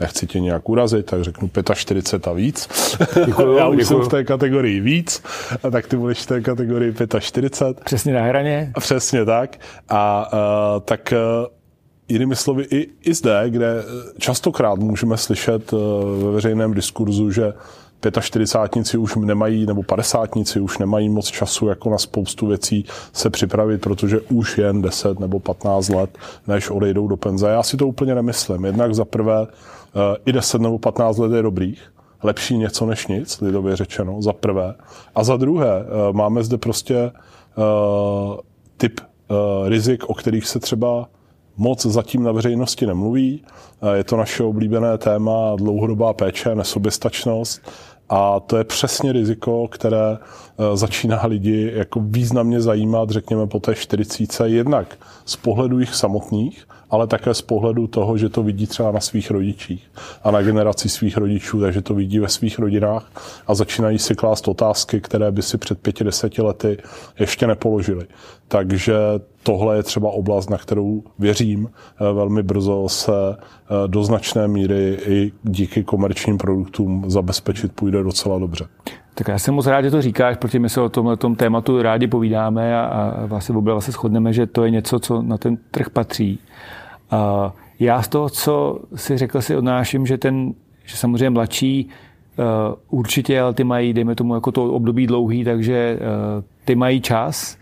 Nechci 0.00 0.26
tě 0.26 0.40
nějak 0.40 0.68
urazit, 0.68 1.06
tak 1.06 1.22
řeknu 1.22 1.50
45 1.74 2.28
a 2.28 2.32
víc. 2.32 2.68
Děkuju, 3.26 3.56
Já 3.58 3.68
už 3.68 3.76
děkuju. 3.76 4.00
jsem 4.00 4.08
v 4.08 4.10
té 4.10 4.24
kategorii 4.24 4.80
víc, 4.80 5.22
a 5.62 5.70
tak 5.70 5.86
ty 5.86 5.96
budeš 5.96 6.18
v 6.22 6.26
té 6.26 6.40
kategorii 6.40 6.94
45. 7.18 7.84
Přesně 7.84 8.12
na 8.12 8.22
hraně. 8.22 8.72
Přesně 8.80 9.24
tak. 9.24 9.58
A 9.88 10.32
uh, 10.32 10.80
tak 10.80 11.12
uh, 11.12 11.46
jinými 12.08 12.36
slovy 12.36 12.66
i, 12.70 12.88
i 13.02 13.14
zde, 13.14 13.44
kde 13.48 13.84
častokrát 14.18 14.78
můžeme 14.78 15.16
slyšet 15.16 15.72
uh, 15.72 15.80
ve 16.24 16.30
veřejném 16.30 16.74
diskurzu, 16.74 17.30
že 17.30 17.52
45 18.20 18.94
už 18.94 19.16
nemají, 19.16 19.66
nebo 19.66 19.82
50 19.82 20.36
už 20.60 20.78
nemají 20.78 21.08
moc 21.08 21.26
času 21.26 21.66
jako 21.66 21.90
na 21.90 21.98
spoustu 21.98 22.46
věcí 22.46 22.84
se 23.12 23.30
připravit, 23.30 23.80
protože 23.80 24.20
už 24.20 24.58
jen 24.58 24.82
10 24.82 25.20
nebo 25.20 25.40
15 25.40 25.88
let, 25.88 26.18
než 26.46 26.70
odejdou 26.70 27.08
do 27.08 27.16
penze. 27.16 27.48
Já 27.48 27.62
si 27.62 27.76
to 27.76 27.86
úplně 27.86 28.14
nemyslím. 28.14 28.64
Jednak 28.64 28.94
za 28.94 29.04
prvé 29.04 29.46
eh, 29.46 30.16
i 30.26 30.32
10 30.32 30.60
nebo 30.60 30.78
15 30.78 31.18
let 31.18 31.32
je 31.32 31.42
dobrých, 31.42 31.92
lepší 32.22 32.58
něco 32.58 32.86
než 32.86 33.06
nic, 33.06 33.40
lidově 33.40 33.76
řečeno, 33.76 34.22
za 34.22 34.32
prvé. 34.32 34.74
A 35.14 35.24
za 35.24 35.36
druhé, 35.36 35.80
eh, 35.80 36.12
máme 36.12 36.44
zde 36.44 36.58
prostě 36.58 36.96
eh, 36.96 37.12
typ 38.76 39.00
rizik, 39.68 40.04
o 40.04 40.14
kterých 40.14 40.46
se 40.48 40.60
třeba 40.60 41.08
moc 41.56 41.86
zatím 41.86 42.22
na 42.22 42.32
veřejnosti 42.32 42.86
nemluví. 42.86 43.44
Je 43.94 44.04
to 44.04 44.16
naše 44.16 44.42
oblíbené 44.42 44.98
téma 44.98 45.56
dlouhodobá 45.56 46.12
péče, 46.12 46.54
nesoběstačnost. 46.54 47.62
A 48.14 48.40
to 48.40 48.56
je 48.56 48.64
přesně 48.64 49.12
riziko, 49.12 49.68
které 49.68 50.18
eh, 50.18 50.76
začíná 50.76 51.26
lidi 51.26 51.72
jako 51.74 52.00
významně 52.00 52.60
zajímat, 52.60 53.10
řekněme, 53.10 53.46
po 53.46 53.60
té 53.60 53.74
40. 53.74 54.46
jednak 54.46 54.98
z 55.24 55.36
pohledu 55.36 55.78
jich 55.78 55.94
samotných, 55.94 56.66
ale 56.92 57.06
také 57.06 57.34
z 57.34 57.42
pohledu 57.42 57.86
toho, 57.86 58.18
že 58.18 58.28
to 58.28 58.42
vidí 58.42 58.66
třeba 58.66 58.92
na 58.92 59.00
svých 59.00 59.30
rodičích 59.30 59.90
a 60.24 60.30
na 60.30 60.42
generaci 60.42 60.88
svých 60.88 61.16
rodičů, 61.16 61.60
takže 61.60 61.82
to 61.82 61.94
vidí 61.94 62.18
ve 62.18 62.28
svých 62.28 62.58
rodinách 62.58 63.10
a 63.46 63.54
začínají 63.54 63.98
si 63.98 64.14
klást 64.14 64.48
otázky, 64.48 65.00
které 65.00 65.30
by 65.30 65.42
si 65.42 65.58
před 65.58 65.78
pěti, 65.78 66.04
deseti 66.04 66.42
lety 66.42 66.78
ještě 67.18 67.46
nepoložili. 67.46 68.06
Takže 68.48 68.94
tohle 69.42 69.76
je 69.76 69.82
třeba 69.82 70.10
oblast, 70.10 70.50
na 70.50 70.58
kterou 70.58 71.02
věřím 71.18 71.68
eh, 71.68 72.12
velmi 72.12 72.42
brzo 72.42 72.88
se 72.88 73.12
eh, 73.36 73.38
do 73.86 74.04
značné 74.04 74.48
míry 74.48 74.98
i 75.06 75.32
díky 75.42 75.84
komerčním 75.84 76.38
produktům 76.38 77.04
zabezpečit 77.06 77.72
půjde 77.72 78.02
docela 78.02 78.38
dobře. 78.38 78.64
Tak 79.14 79.28
já 79.28 79.38
jsem 79.38 79.54
moc 79.54 79.66
rád, 79.66 79.82
že 79.82 79.90
to 79.90 80.02
říkáš, 80.02 80.36
protože 80.36 80.58
my 80.58 80.68
se 80.68 80.80
o 80.80 80.88
tomhle 80.88 81.16
tom 81.16 81.34
tématu 81.34 81.82
rádi 81.82 82.06
povídáme 82.06 82.76
a, 82.80 82.84
a 82.84 83.26
vlastně 83.26 83.54
oba 83.54 83.80
se 83.80 83.92
shodneme, 83.92 84.32
že 84.32 84.46
to 84.46 84.64
je 84.64 84.70
něco, 84.70 84.98
co 84.98 85.22
na 85.22 85.38
ten 85.38 85.58
trh 85.70 85.90
patří. 85.90 86.38
A 87.12 87.52
já 87.80 88.02
z 88.02 88.08
toho, 88.08 88.28
co 88.28 88.80
si 88.94 89.18
řekl, 89.18 89.42
si 89.42 89.56
odnáším, 89.56 90.06
že 90.06 90.18
ten, 90.18 90.54
že 90.84 90.96
samozřejmě 90.96 91.30
mladší 91.30 91.88
uh, 92.38 92.98
určitě, 92.98 93.40
ale 93.40 93.54
ty 93.54 93.64
mají, 93.64 93.92
dejme 93.92 94.14
tomu, 94.14 94.34
jako 94.34 94.52
to 94.52 94.72
období 94.72 95.06
dlouhý, 95.06 95.44
takže 95.44 95.98
uh, 96.00 96.44
ty 96.64 96.74
mají 96.74 97.00
čas, 97.00 97.58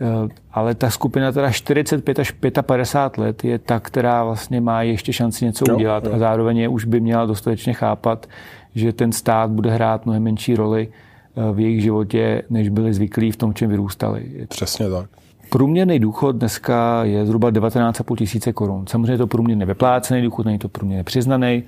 uh, 0.00 0.28
ale 0.52 0.74
ta 0.74 0.90
skupina 0.90 1.32
teda 1.32 1.50
45 1.50 2.18
až 2.18 2.30
55 2.62 3.22
let 3.24 3.44
je 3.44 3.58
ta, 3.58 3.80
která 3.80 4.24
vlastně 4.24 4.60
má 4.60 4.82
ještě 4.82 5.12
šanci 5.12 5.44
něco 5.44 5.64
jo, 5.68 5.76
udělat 5.76 6.04
jo. 6.04 6.12
a 6.14 6.18
zároveň 6.18 6.56
je 6.56 6.68
už 6.68 6.84
by 6.84 7.00
měla 7.00 7.26
dostatečně 7.26 7.72
chápat, 7.72 8.26
že 8.74 8.92
ten 8.92 9.12
stát 9.12 9.50
bude 9.50 9.70
hrát 9.70 10.06
mnohem 10.06 10.22
menší 10.22 10.54
roli 10.54 10.88
v 11.52 11.60
jejich 11.60 11.82
životě, 11.82 12.42
než 12.50 12.68
byli 12.68 12.94
zvyklí 12.94 13.30
v 13.30 13.36
tom, 13.36 13.54
čem 13.54 13.70
vyrůstali. 13.70 14.46
Přesně 14.48 14.90
tak. 14.90 15.10
Průměrný 15.50 15.98
důchod 15.98 16.36
dneska 16.36 17.04
je 17.04 17.26
zhruba 17.26 17.50
19,5 17.50 18.16
tisíce 18.16 18.52
korun. 18.52 18.86
Samozřejmě 18.86 19.12
je 19.12 19.18
to 19.18 19.26
průměrně 19.26 19.66
vyplácený 19.66 20.22
důchod, 20.22 20.46
není 20.46 20.58
to 20.58 20.68
průměrně 20.68 21.04
přiznaný. 21.04 21.62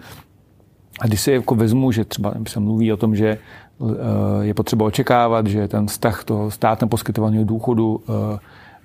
A 1.01 1.07
když 1.07 1.21
si 1.21 1.33
jako 1.33 1.55
vezmu, 1.55 1.93
že 1.93 2.05
třeba 2.05 2.35
se 2.49 2.61
mluví 2.61 2.93
o 2.93 2.97
tom, 2.97 3.17
že 3.17 3.29
eh, 3.29 3.87
je 4.41 4.55
potřeba 4.55 4.87
očekávat, 4.87 5.47
že 5.47 5.69
ten 5.69 5.87
vztah 5.87 6.25
toho 6.25 6.51
státem 6.51 6.89
poskytovaného 6.89 7.45
důchodu 7.45 8.01
eh, 8.01 8.39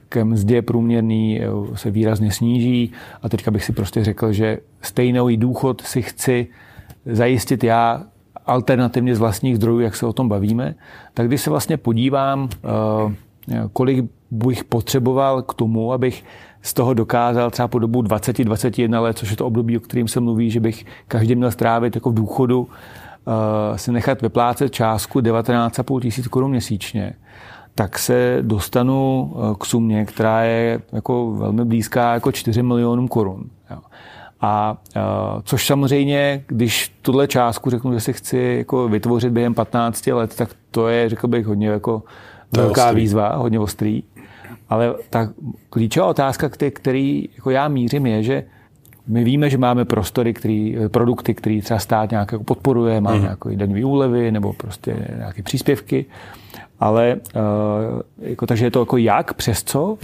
ke 0.09 0.23
mzdě 0.23 0.61
průměrný 0.61 1.41
eh, 1.41 1.47
se 1.73 1.91
výrazně 1.91 2.31
sníží 2.31 2.91
a 3.23 3.29
teďka 3.29 3.51
bych 3.51 3.63
si 3.63 3.73
prostě 3.73 4.03
řekl, 4.03 4.31
že 4.31 4.57
stejný 4.81 5.37
důchod 5.37 5.81
si 5.81 6.01
chci 6.01 6.47
zajistit 7.05 7.63
já 7.63 8.03
alternativně 8.45 9.15
z 9.15 9.19
vlastních 9.19 9.55
zdrojů, 9.55 9.79
jak 9.79 9.95
se 9.95 10.05
o 10.05 10.13
tom 10.13 10.29
bavíme, 10.29 10.75
tak 11.13 11.27
když 11.27 11.41
se 11.41 11.49
vlastně 11.49 11.77
podívám, 11.77 12.49
kolik 13.73 14.05
bych 14.31 14.63
potřeboval 14.63 15.41
k 15.41 15.53
tomu, 15.53 15.93
abych 15.93 16.23
z 16.61 16.73
toho 16.73 16.93
dokázal 16.93 17.51
třeba 17.51 17.67
po 17.67 17.79
dobu 17.79 18.01
20-21 18.01 19.01
let, 19.01 19.17
což 19.17 19.31
je 19.31 19.37
to 19.37 19.45
období, 19.45 19.77
o 19.77 19.79
kterým 19.79 20.07
se 20.07 20.19
mluví, 20.19 20.51
že 20.51 20.59
bych 20.59 20.85
každý 21.07 21.35
měl 21.35 21.51
strávit 21.51 21.95
jako 21.95 22.11
v 22.11 22.13
důchodu, 22.13 22.59
uh, 22.59 22.67
si 23.75 23.91
nechat 23.91 24.21
vyplácet 24.21 24.73
částku 24.73 25.19
19,5 25.19 26.01
tisíc 26.01 26.27
korun 26.27 26.51
měsíčně, 26.51 27.13
tak 27.75 27.99
se 27.99 28.37
dostanu 28.41 29.31
uh, 29.35 29.55
k 29.55 29.65
sumě, 29.65 30.05
která 30.05 30.43
je 30.43 30.81
jako 30.91 31.31
velmi 31.31 31.65
blízká 31.65 32.13
jako 32.13 32.31
4 32.31 32.63
milionům 32.63 33.07
korun. 33.07 33.49
A 34.41 34.77
což 35.43 35.65
samozřejmě, 35.65 36.43
když 36.47 36.95
tuhle 37.01 37.27
částku 37.27 37.69
řeknu, 37.69 37.93
že 37.93 37.99
si 37.99 38.13
chci 38.13 38.55
jako 38.57 38.87
vytvořit 38.87 39.33
během 39.33 39.53
15 39.53 40.07
let, 40.07 40.35
tak 40.35 40.49
to 40.71 40.87
je, 40.87 41.09
řekl 41.09 41.27
bych, 41.27 41.45
hodně 41.45 41.67
jako 41.67 42.03
velká 42.51 42.91
výzva, 42.91 43.35
hodně 43.35 43.59
ostrý. 43.59 44.03
Ale 44.69 44.95
ta 45.09 45.29
klíčová 45.69 46.07
otázka, 46.07 46.49
který 46.49 47.29
jako 47.35 47.49
já 47.49 47.67
mířím, 47.67 48.05
je, 48.05 48.23
že 48.23 48.43
my 49.07 49.23
víme, 49.23 49.49
že 49.49 49.57
máme 49.57 49.85
prostory, 49.85 50.33
který, 50.33 50.77
produkty, 50.87 51.33
které 51.33 51.61
třeba 51.61 51.79
stát 51.79 52.11
nějak 52.11 52.31
jako 52.31 52.43
podporuje, 52.43 53.01
má 53.01 53.15
mm. 53.15 53.21
nějaké 53.21 53.55
daňové 53.55 53.85
úlevy 53.85 54.31
nebo 54.31 54.53
prostě 54.53 55.07
nějaké 55.17 55.43
příspěvky, 55.43 56.05
ale 56.79 57.15
uh, 57.15 58.01
jako, 58.19 58.45
takže 58.47 58.65
je 58.65 58.71
to 58.71 58.79
jako 58.79 58.97
jak, 58.97 59.33
přes 59.33 59.63
co, 59.63 59.97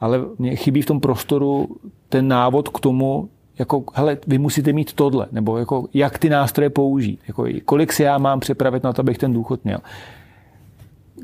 ale 0.00 0.20
mě 0.38 0.56
chybí 0.56 0.82
v 0.82 0.86
tom 0.86 1.00
prostoru 1.00 1.68
ten 2.08 2.28
návod 2.28 2.68
k 2.68 2.80
tomu, 2.80 3.28
jako, 3.58 3.84
hele, 3.94 4.18
vy 4.26 4.38
musíte 4.38 4.72
mít 4.72 4.92
tohle, 4.92 5.26
nebo 5.32 5.58
jako, 5.58 5.88
jak 5.94 6.18
ty 6.18 6.28
nástroje 6.28 6.70
použít, 6.70 7.20
jako, 7.28 7.46
kolik 7.64 7.92
si 7.92 8.02
já 8.02 8.18
mám 8.18 8.40
připravit 8.40 8.82
na 8.82 8.92
to, 8.92 9.00
abych 9.00 9.18
ten 9.18 9.32
důchod 9.32 9.64
měl 9.64 9.78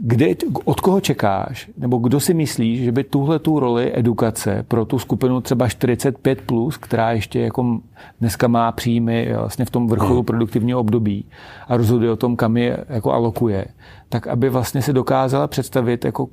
kde, 0.00 0.26
od 0.64 0.80
koho 0.80 1.00
čekáš, 1.00 1.70
nebo 1.76 1.98
kdo 1.98 2.20
si 2.20 2.34
myslí, 2.34 2.84
že 2.84 2.92
by 2.92 3.04
tuhle 3.04 3.38
tu 3.38 3.60
roli 3.60 3.92
edukace 3.94 4.64
pro 4.68 4.84
tu 4.84 4.98
skupinu 4.98 5.40
třeba 5.40 5.66
45+, 5.66 6.36
plus, 6.46 6.76
která 6.76 7.12
ještě 7.12 7.40
jako 7.40 7.80
dneska 8.20 8.48
má 8.48 8.72
příjmy 8.72 9.34
vlastně 9.38 9.64
v 9.64 9.70
tom 9.70 9.88
vrcholu 9.88 10.14
hmm. 10.14 10.24
produktivního 10.24 10.80
období 10.80 11.24
a 11.68 11.76
rozhoduje 11.76 12.10
o 12.10 12.16
tom, 12.16 12.36
kam 12.36 12.56
je 12.56 12.84
jako 12.88 13.12
alokuje, 13.12 13.64
tak 14.08 14.26
aby 14.26 14.48
vlastně 14.48 14.82
se 14.82 14.92
dokázala 14.92 15.46
představit, 15.46 16.04
jako 16.04 16.28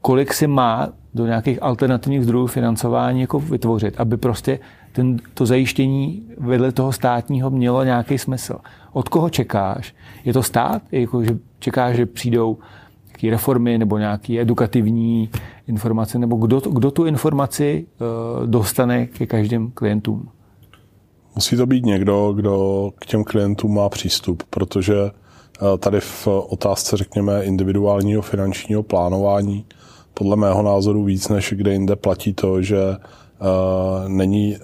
kolik 0.00 0.34
si 0.34 0.46
má 0.46 0.88
do 1.14 1.26
nějakých 1.26 1.62
alternativních 1.62 2.22
zdrojů 2.22 2.46
financování 2.46 3.20
jako 3.20 3.40
vytvořit, 3.40 3.94
aby 4.00 4.16
prostě 4.16 4.58
ten, 4.92 5.16
to 5.34 5.46
zajištění 5.46 6.22
vedle 6.38 6.72
toho 6.72 6.92
státního 6.92 7.50
mělo 7.50 7.84
nějaký 7.84 8.18
smysl. 8.18 8.56
Od 8.92 9.08
koho 9.08 9.30
čekáš? 9.30 9.94
Je 10.24 10.32
to 10.32 10.42
stát? 10.42 10.82
Jako, 10.92 11.24
že 11.24 11.38
čekáš, 11.58 11.96
že 11.96 12.06
přijdou 12.06 12.58
nějaké 13.22 13.36
reformy 13.36 13.78
nebo 13.78 13.98
nějaké 13.98 14.40
edukativní 14.40 15.30
informace, 15.66 16.18
nebo 16.18 16.36
kdo, 16.36 16.60
kdo 16.60 16.90
tu 16.90 17.04
informaci 17.04 17.86
uh, 18.40 18.46
dostane 18.46 19.06
ke 19.06 19.26
každým 19.26 19.70
klientům? 19.70 20.28
Musí 21.34 21.56
to 21.56 21.66
být 21.66 21.86
někdo, 21.86 22.32
kdo 22.32 22.90
k 22.98 23.06
těm 23.06 23.24
klientům 23.24 23.74
má 23.74 23.88
přístup, 23.88 24.42
protože 24.50 25.02
uh, 25.02 25.78
tady 25.78 26.00
v 26.00 26.28
otázce, 26.48 26.96
řekněme, 26.96 27.44
individuálního 27.44 28.22
finančního 28.22 28.82
plánování, 28.82 29.64
podle 30.14 30.36
mého 30.36 30.62
názoru 30.62 31.04
víc 31.04 31.28
než 31.28 31.54
kde 31.56 31.72
jinde 31.72 31.96
platí 31.96 32.34
to, 32.34 32.62
že 32.62 32.80
uh, 32.88 34.08
není 34.08 34.56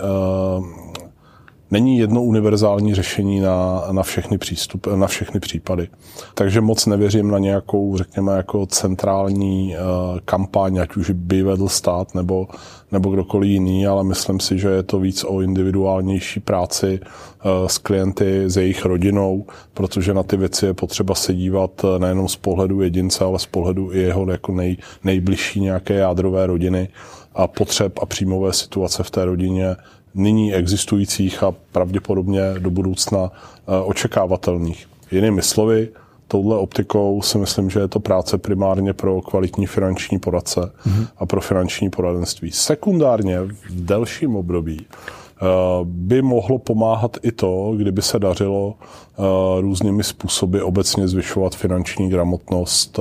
není 1.71 1.99
jedno 1.99 2.23
univerzální 2.23 2.95
řešení 2.95 3.41
na, 3.41 3.85
na, 3.93 4.03
všechny 4.03 4.39
přístup, 4.39 4.87
na 4.87 5.07
všechny 5.07 5.41
případy. 5.41 5.89
Takže 6.35 6.61
moc 6.61 6.87
nevěřím 6.87 7.31
na 7.31 7.39
nějakou, 7.39 7.97
řekněme, 7.97 8.33
jako 8.33 8.67
centrální 8.67 9.75
uh, 9.75 10.19
kampaň, 10.25 10.79
ať 10.79 10.97
už 10.97 11.11
by 11.11 11.43
vedl 11.43 11.69
stát 11.69 12.15
nebo, 12.15 12.49
nebo 12.93 13.11
kdokoliv 13.11 13.51
jiný, 13.51 13.87
ale 13.87 14.05
myslím 14.05 14.41
si, 14.41 14.59
že 14.59 14.69
je 14.69 14.83
to 14.83 14.99
víc 14.99 15.25
o 15.25 15.41
individuálnější 15.41 16.41
práci 16.41 17.01
uh, 17.01 17.67
s 17.67 17.79
klienty, 17.79 18.45
s 18.47 18.57
jejich 18.57 18.85
rodinou, 18.85 19.45
protože 19.75 20.15
na 20.15 20.23
ty 20.23 20.37
věci 20.37 20.67
je 20.67 20.75
potřeba 20.75 21.15
se 21.15 21.35
dívat 21.35 21.85
uh, 21.85 21.99
nejenom 21.99 22.29
z 22.29 22.37
pohledu 22.37 22.81
jedince, 22.81 23.25
ale 23.25 23.39
z 23.39 23.47
pohledu 23.47 23.93
i 23.93 23.99
jeho 23.99 24.31
jako 24.31 24.53
nej, 24.53 24.77
nejbližší 25.05 25.61
nějaké 25.61 25.95
jádrové 25.95 26.47
rodiny 26.47 26.89
a 27.35 27.47
potřeb 27.47 27.99
a 28.03 28.07
příjmové 28.07 28.53
situace 28.53 29.03
v 29.03 29.11
té 29.11 29.25
rodině 29.25 29.77
nyní 30.15 30.55
existujících 30.55 31.43
a 31.43 31.55
pravděpodobně 31.73 32.41
do 32.59 32.71
budoucna 32.71 33.31
eh, 33.33 33.81
očekávatelných. 33.85 34.87
Jinými 35.11 35.43
slovy, 35.43 35.89
touhle 36.29 36.57
optikou 36.57 37.23
si 37.23 37.39
myslím, 37.39 37.71
že 37.71 37.81
je 37.81 37.89
to 37.89 38.01
práce 38.01 38.39
primárně 38.39 38.93
pro 38.93 39.21
kvalitní 39.21 39.67
finanční 39.67 40.19
poradce 40.19 40.61
mm-hmm. 40.61 41.07
a 41.19 41.27
pro 41.27 41.41
finanční 41.41 41.91
poradenství. 41.91 42.51
Sekundárně 42.51 43.41
v 43.41 43.55
delším 43.71 44.37
období 44.37 44.87
eh, 44.87 45.47
by 45.85 46.23
mohlo 46.23 46.59
pomáhat 46.59 47.17
i 47.23 47.33
to, 47.33 47.73
kdyby 47.77 48.03
se 48.03 48.19
dařilo 48.19 48.75
eh, 48.75 49.23
různými 49.61 50.05
způsoby 50.05 50.61
obecně 50.61 51.09
zvyšovat 51.09 51.55
finanční 51.55 52.11
gramotnost 52.11 52.99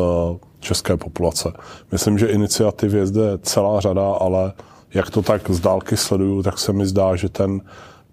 české 0.60 0.98
populace. 0.98 1.54
Myslím, 1.92 2.18
že 2.18 2.28
iniciativ 2.28 2.94
je 2.94 3.08
zde 3.08 3.38
celá 3.42 3.80
řada, 3.80 4.12
ale 4.12 4.54
jak 4.93 5.10
to 5.10 5.22
tak 5.22 5.51
z 5.51 5.60
dálky 5.60 5.98
sleduju, 5.98 6.43
tak 6.43 6.60
se 6.60 6.74
mi 6.74 6.86
zdá, 6.86 7.15
že 7.15 7.29
ten 7.29 7.62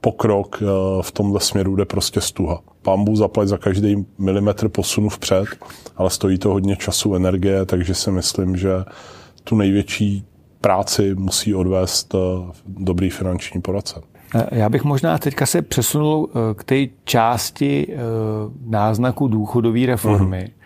pokrok 0.00 0.62
eh, 0.62 0.66
v 1.02 1.12
tomhle 1.12 1.40
směru 1.40 1.76
jde 1.76 1.84
prostě 1.84 2.20
stuha. 2.20 2.60
Pambu 2.82 3.16
zaplať 3.16 3.48
za 3.48 3.58
každý 3.58 4.06
milimetr 4.18 4.68
posunu 4.68 5.08
vpřed, 5.08 5.46
ale 5.96 6.10
stojí 6.10 6.38
to 6.38 6.50
hodně 6.50 6.76
času, 6.76 7.14
energie, 7.14 7.66
takže 7.66 7.94
si 7.94 8.10
myslím, 8.10 8.56
že 8.56 8.70
tu 9.44 9.56
největší 9.56 10.24
práci 10.60 11.14
musí 11.14 11.54
odvést 11.54 12.14
eh, 12.14 12.18
dobrý 12.66 13.10
finanční 13.10 13.60
poradce. 13.60 14.00
Eh, 14.34 14.58
já 14.58 14.68
bych 14.68 14.84
možná 14.84 15.18
teďka 15.18 15.46
se 15.46 15.62
přesunul 15.62 16.30
k 16.56 16.64
té 16.64 16.76
části 17.04 17.96
náznaku 18.66 19.28
důchodové 19.28 19.86
reformy, 19.86 20.44
uh-huh. 20.48 20.62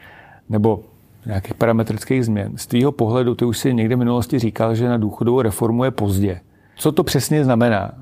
nebo 0.49 0.85
nějakých 1.27 1.55
parametrických 1.55 2.25
změn. 2.25 2.53
Z 2.57 2.67
tvýho 2.67 2.93
pohledu, 2.93 3.35
ty 3.35 3.45
už 3.45 3.59
si 3.59 3.75
někde 3.75 3.97
v 3.97 3.99
minulosti 3.99 4.39
říkal, 4.39 4.75
že 4.75 4.89
na 4.89 4.97
důchodovou 4.97 5.43
reformu 5.43 5.85
je 5.85 5.91
pozdě. 5.91 6.41
Co 6.77 6.93
to 6.93 7.05
přesně 7.05 7.45
znamená? 7.45 7.93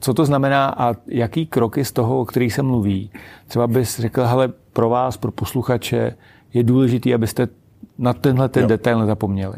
Co 0.00 0.14
to 0.14 0.24
znamená 0.24 0.74
a 0.78 0.94
jaký 1.06 1.46
kroky 1.46 1.84
z 1.84 1.92
toho, 1.92 2.20
o 2.20 2.24
kterých 2.24 2.52
se 2.54 2.62
mluví? 2.62 3.10
Třeba 3.48 3.66
bys 3.66 4.00
řekl, 4.00 4.24
hele, 4.24 4.52
pro 4.72 4.88
vás, 4.88 5.16
pro 5.16 5.32
posluchače, 5.32 6.16
je 6.54 6.62
důležité, 6.62 7.14
abyste 7.14 7.48
na 7.98 8.12
tenhle 8.12 8.48
ten 8.48 8.62
jo. 8.62 8.68
detail 8.68 8.98
nezapomněli. 8.98 9.56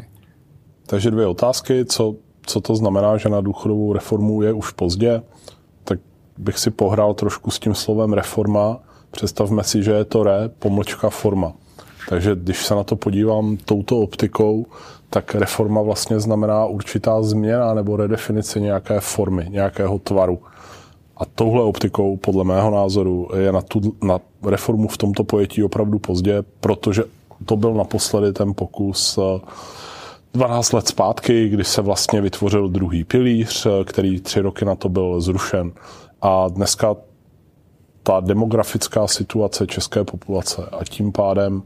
Takže 0.85 1.11
dvě 1.11 1.27
otázky. 1.27 1.85
Co, 1.85 2.15
co 2.45 2.61
to 2.61 2.75
znamená, 2.75 3.17
že 3.17 3.29
na 3.29 3.41
důchodovou 3.41 3.93
reformu 3.93 4.41
je 4.41 4.53
už 4.53 4.71
pozdě? 4.71 5.21
Tak 5.83 5.99
bych 6.37 6.57
si 6.57 6.71
pohrál 6.71 7.13
trošku 7.13 7.51
s 7.51 7.59
tím 7.59 7.73
slovem 7.73 8.13
reforma. 8.13 8.79
Představme 9.11 9.63
si, 9.63 9.83
že 9.83 9.91
je 9.91 10.05
to 10.05 10.23
re, 10.23 10.49
pomlčka 10.59 11.09
forma. 11.09 11.53
Takže 12.09 12.35
když 12.35 12.65
se 12.65 12.75
na 12.75 12.83
to 12.83 12.95
podívám 12.95 13.57
touto 13.65 13.99
optikou, 13.99 14.65
tak 15.09 15.35
reforma 15.35 15.81
vlastně 15.81 16.19
znamená 16.19 16.65
určitá 16.65 17.21
změna 17.21 17.73
nebo 17.73 17.97
redefinice 17.97 18.59
nějaké 18.59 18.99
formy, 18.99 19.45
nějakého 19.49 19.99
tvaru. 19.99 20.39
A 21.17 21.25
touhle 21.25 21.63
optikou, 21.63 22.17
podle 22.17 22.43
mého 22.43 22.71
názoru, 22.71 23.29
je 23.37 23.51
na, 23.51 23.61
tu, 23.61 23.95
na 24.03 24.19
reformu 24.43 24.87
v 24.87 24.97
tomto 24.97 25.23
pojetí 25.23 25.63
opravdu 25.63 25.99
pozdě, 25.99 26.43
protože 26.59 27.03
to 27.45 27.55
byl 27.55 27.73
naposledy 27.73 28.33
ten 28.33 28.53
pokus 28.53 29.19
12 30.33 30.73
eh, 30.73 30.75
let 30.75 30.87
zpátky, 30.87 31.49
kdy 31.49 31.63
se 31.63 31.81
vlastně 31.81 32.21
vytvořil 32.21 32.69
druhý 32.69 33.03
pilíř, 33.03 33.65
eh, 33.65 33.83
který 33.83 34.19
tři 34.19 34.41
roky 34.41 34.65
na 34.65 34.75
to 34.75 34.89
byl 34.89 35.21
zrušen. 35.21 35.71
A 36.21 36.47
dneska 36.47 36.95
ta 38.03 38.19
demografická 38.19 39.07
situace 39.07 39.67
české 39.67 40.03
populace 40.03 40.69
a 40.71 40.85
tím 40.85 41.11
pádem 41.11 41.63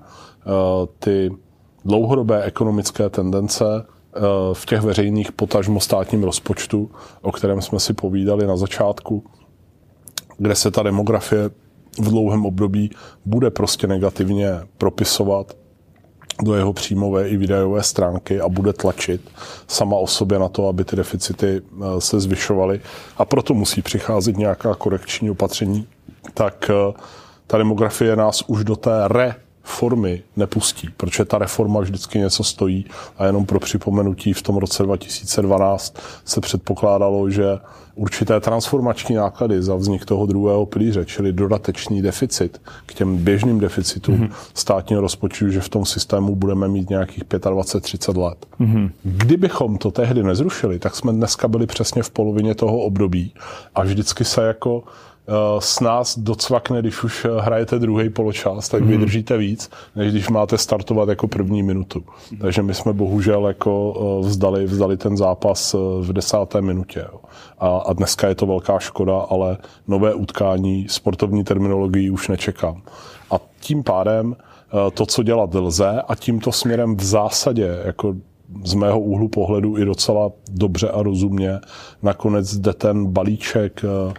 ty 0.99 1.31
dlouhodobé 1.85 2.43
ekonomické 2.43 3.09
tendence 3.09 3.65
eh, 3.85 4.19
v 4.53 4.65
těch 4.65 4.81
veřejných 4.81 5.31
potažmo 5.31 5.79
státním 5.79 6.23
rozpočtu, 6.23 6.91
o 7.21 7.31
kterém 7.31 7.61
jsme 7.61 7.79
si 7.79 7.93
povídali 7.93 8.47
na 8.47 8.57
začátku, 8.57 9.23
kde 10.37 10.55
se 10.55 10.71
ta 10.71 10.83
demografie 10.83 11.49
v 11.99 12.09
dlouhém 12.09 12.45
období 12.45 12.91
bude 13.25 13.49
prostě 13.49 13.87
negativně 13.87 14.49
propisovat 14.77 15.57
do 16.43 16.55
jeho 16.55 16.73
příjmové 16.73 17.29
i 17.29 17.37
výdajové 17.37 17.83
stránky 17.83 18.41
a 18.41 18.49
bude 18.49 18.73
tlačit 18.73 19.21
sama 19.67 19.97
o 19.97 20.07
sobě 20.07 20.39
na 20.39 20.49
to, 20.49 20.67
aby 20.67 20.83
ty 20.85 20.95
deficity 20.95 21.61
eh, 21.61 22.01
se 22.01 22.19
zvyšovaly. 22.19 22.81
A 23.17 23.25
proto 23.25 23.53
musí 23.53 23.81
přicházet 23.81 24.37
nějaká 24.37 24.75
korekční 24.75 25.29
opatření, 25.31 25.87
tak 26.33 26.71
ta 27.47 27.57
demografie 27.57 28.15
nás 28.15 28.43
už 28.47 28.63
do 28.63 28.75
té 28.75 29.07
re 29.07 29.35
formy 29.63 30.23
nepustí, 30.35 30.89
protože 30.97 31.25
ta 31.25 31.37
reforma 31.37 31.79
vždycky 31.79 32.19
něco 32.19 32.43
stojí 32.43 32.85
a 33.17 33.25
jenom 33.25 33.45
pro 33.45 33.59
připomenutí 33.59 34.33
v 34.33 34.41
tom 34.41 34.57
roce 34.57 34.83
2012 34.83 35.97
se 36.25 36.41
předpokládalo, 36.41 37.29
že 37.29 37.59
určité 37.95 38.39
transformační 38.39 39.15
náklady 39.15 39.63
za 39.63 39.75
vznik 39.75 40.05
toho 40.05 40.25
druhého 40.25 40.65
pilíře, 40.65 41.05
čili 41.05 41.33
dodatečný 41.33 42.01
deficit 42.01 42.61
k 42.85 42.93
těm 42.93 43.17
běžným 43.17 43.59
deficitům 43.59 44.17
mm-hmm. 44.17 44.31
státního 44.53 45.01
rozpočtu, 45.01 45.49
že 45.49 45.61
v 45.61 45.69
tom 45.69 45.85
systému 45.85 46.35
budeme 46.35 46.67
mít 46.67 46.89
nějakých 46.89 47.23
25-30 47.23 48.23
let. 48.23 48.45
Mm-hmm. 48.59 48.89
Kdybychom 49.03 49.77
to 49.77 49.91
tehdy 49.91 50.23
nezrušili, 50.23 50.79
tak 50.79 50.95
jsme 50.95 51.13
dneska 51.13 51.47
byli 51.47 51.67
přesně 51.67 52.03
v 52.03 52.09
polovině 52.09 52.55
toho 52.55 52.77
období 52.77 53.33
a 53.75 53.83
vždycky 53.83 54.25
se 54.25 54.43
jako 54.43 54.83
s 55.59 55.79
nás 55.79 56.19
docvakne, 56.19 56.79
když 56.79 57.03
už 57.03 57.25
eh, 57.25 57.41
hrajete 57.41 57.79
druhý 57.79 58.09
poločas, 58.09 58.69
tak 58.69 58.83
vydržíte 58.83 59.37
víc, 59.37 59.69
než 59.95 60.11
když 60.11 60.29
máte 60.29 60.57
startovat 60.57 61.09
jako 61.09 61.27
první 61.27 61.63
minutu. 61.63 62.03
Takže 62.41 62.63
my 62.63 62.73
jsme 62.73 62.93
bohužel 62.93 63.47
jako 63.47 63.93
eh, 63.95 64.27
vzdali, 64.27 64.65
vzdali 64.65 64.97
ten 64.97 65.17
zápas 65.17 65.75
v 65.99 66.13
desáté 66.13 66.61
minutě. 66.61 67.05
Jo. 67.11 67.19
A, 67.59 67.77
a 67.77 67.93
dneska 67.93 68.27
je 68.27 68.35
to 68.35 68.45
velká 68.45 68.79
škoda, 68.79 69.17
ale 69.19 69.57
nové 69.87 70.13
utkání, 70.13 70.85
sportovní 70.89 71.43
terminologii 71.43 72.09
už 72.09 72.27
nečekám. 72.27 72.81
A 73.31 73.39
tím 73.59 73.83
pádem 73.83 74.35
to, 74.93 75.05
co 75.05 75.23
dělat 75.23 75.53
lze 75.53 76.01
a 76.07 76.15
tímto 76.15 76.51
směrem 76.51 76.97
v 76.97 77.03
zásadě 77.03 77.77
jako 77.85 78.15
z 78.63 78.73
mého 78.73 78.99
úhlu 78.99 79.27
pohledu 79.27 79.77
i 79.77 79.85
docela 79.85 80.31
dobře 80.51 80.89
a 80.89 81.03
rozumně. 81.03 81.59
Nakonec 82.01 82.57
jde 82.57 82.73
ten 82.73 83.05
balíček, 83.05 83.81
eh, 83.83 84.13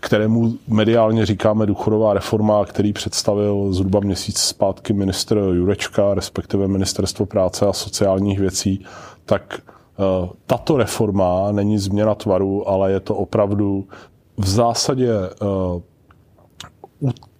kterému 0.00 0.54
mediálně 0.68 1.26
říkáme 1.26 1.66
důchodová 1.66 2.14
reforma, 2.14 2.64
který 2.64 2.92
představil 2.92 3.72
zhruba 3.72 4.00
měsíc 4.00 4.38
zpátky 4.38 4.92
ministr 4.92 5.36
Jurečka, 5.36 6.14
respektive 6.14 6.68
Ministerstvo 6.68 7.26
práce 7.26 7.66
a 7.66 7.72
sociálních 7.72 8.38
věcí, 8.38 8.84
tak 9.24 9.60
eh, 9.60 10.28
tato 10.46 10.76
reforma 10.76 11.52
není 11.52 11.78
změna 11.78 12.14
tvaru, 12.14 12.68
ale 12.68 12.92
je 12.92 13.00
to 13.00 13.14
opravdu 13.14 13.88
v 14.36 14.48
zásadě 14.48 15.10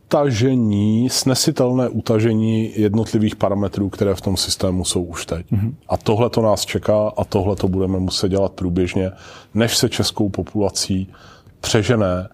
utažení, 0.06 1.10
snesitelné 1.10 1.88
utažení 1.88 2.80
jednotlivých 2.80 3.36
parametrů, 3.36 3.88
které 3.88 4.14
v 4.14 4.20
tom 4.20 4.36
systému 4.36 4.84
jsou 4.84 5.02
už 5.02 5.26
teď. 5.26 5.52
Mm-hmm. 5.52 5.74
A 5.88 5.96
tohle 5.96 6.30
to 6.30 6.42
nás 6.42 6.64
čeká 6.64 7.12
a 7.16 7.24
tohle 7.24 7.56
to 7.56 7.68
budeme 7.68 7.98
muset 7.98 8.28
dělat 8.28 8.52
průběžně, 8.52 9.10
než 9.54 9.76
se 9.76 9.88
českou 9.88 10.28
populací 10.28 11.12
přežené 11.60 12.28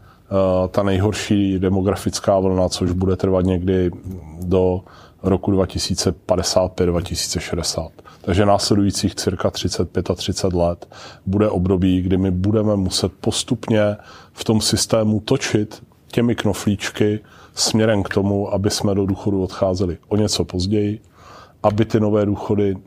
ta 0.68 0.82
nejhorší 0.82 1.58
demografická 1.58 2.38
vlna, 2.38 2.68
což 2.68 2.92
bude 2.92 3.16
trvat 3.16 3.44
někdy 3.44 3.90
do 4.42 4.80
roku 5.22 5.52
2055-2060. 5.52 7.90
Takže 8.20 8.46
následujících 8.46 9.14
cirka 9.14 9.50
35 9.50 10.10
a 10.10 10.14
30 10.14 10.52
let 10.52 10.88
bude 11.26 11.48
období, 11.48 12.02
kdy 12.02 12.16
my 12.16 12.30
budeme 12.30 12.76
muset 12.76 13.12
postupně 13.20 13.96
v 14.32 14.44
tom 14.44 14.60
systému 14.60 15.20
točit 15.20 15.82
těmi 16.06 16.34
knoflíčky 16.34 17.20
směrem 17.54 18.02
k 18.02 18.08
tomu, 18.08 18.54
aby 18.54 18.70
jsme 18.70 18.94
do 18.94 19.06
důchodu 19.06 19.42
odcházeli 19.42 19.98
o 20.08 20.16
něco 20.16 20.44
později, 20.44 21.00
aby 21.62 21.84
ty 21.84 22.00
nové 22.00 22.26
důchody 22.26 22.76
eh, 22.76 22.78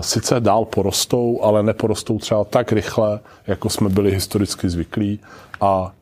sice 0.00 0.40
dál 0.40 0.64
porostou, 0.64 1.40
ale 1.42 1.62
neporostou 1.62 2.18
třeba 2.18 2.44
tak 2.44 2.72
rychle, 2.72 3.20
jako 3.46 3.68
jsme 3.68 3.88
byli 3.88 4.10
historicky 4.10 4.68
zvyklí 4.68 5.20
a 5.60 5.92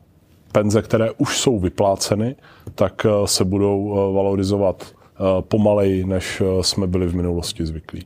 penze, 0.51 0.81
které 0.81 1.11
už 1.11 1.37
jsou 1.37 1.59
vypláceny, 1.59 2.35
tak 2.75 3.05
eh, 3.05 3.27
se 3.27 3.45
budou 3.45 3.91
eh, 3.91 4.13
valorizovat 4.13 4.85
pomaleji, 5.41 6.05
než 6.05 6.41
jsme 6.61 6.87
byli 6.87 7.07
v 7.07 7.15
minulosti 7.15 7.65
zvyklí. 7.65 8.05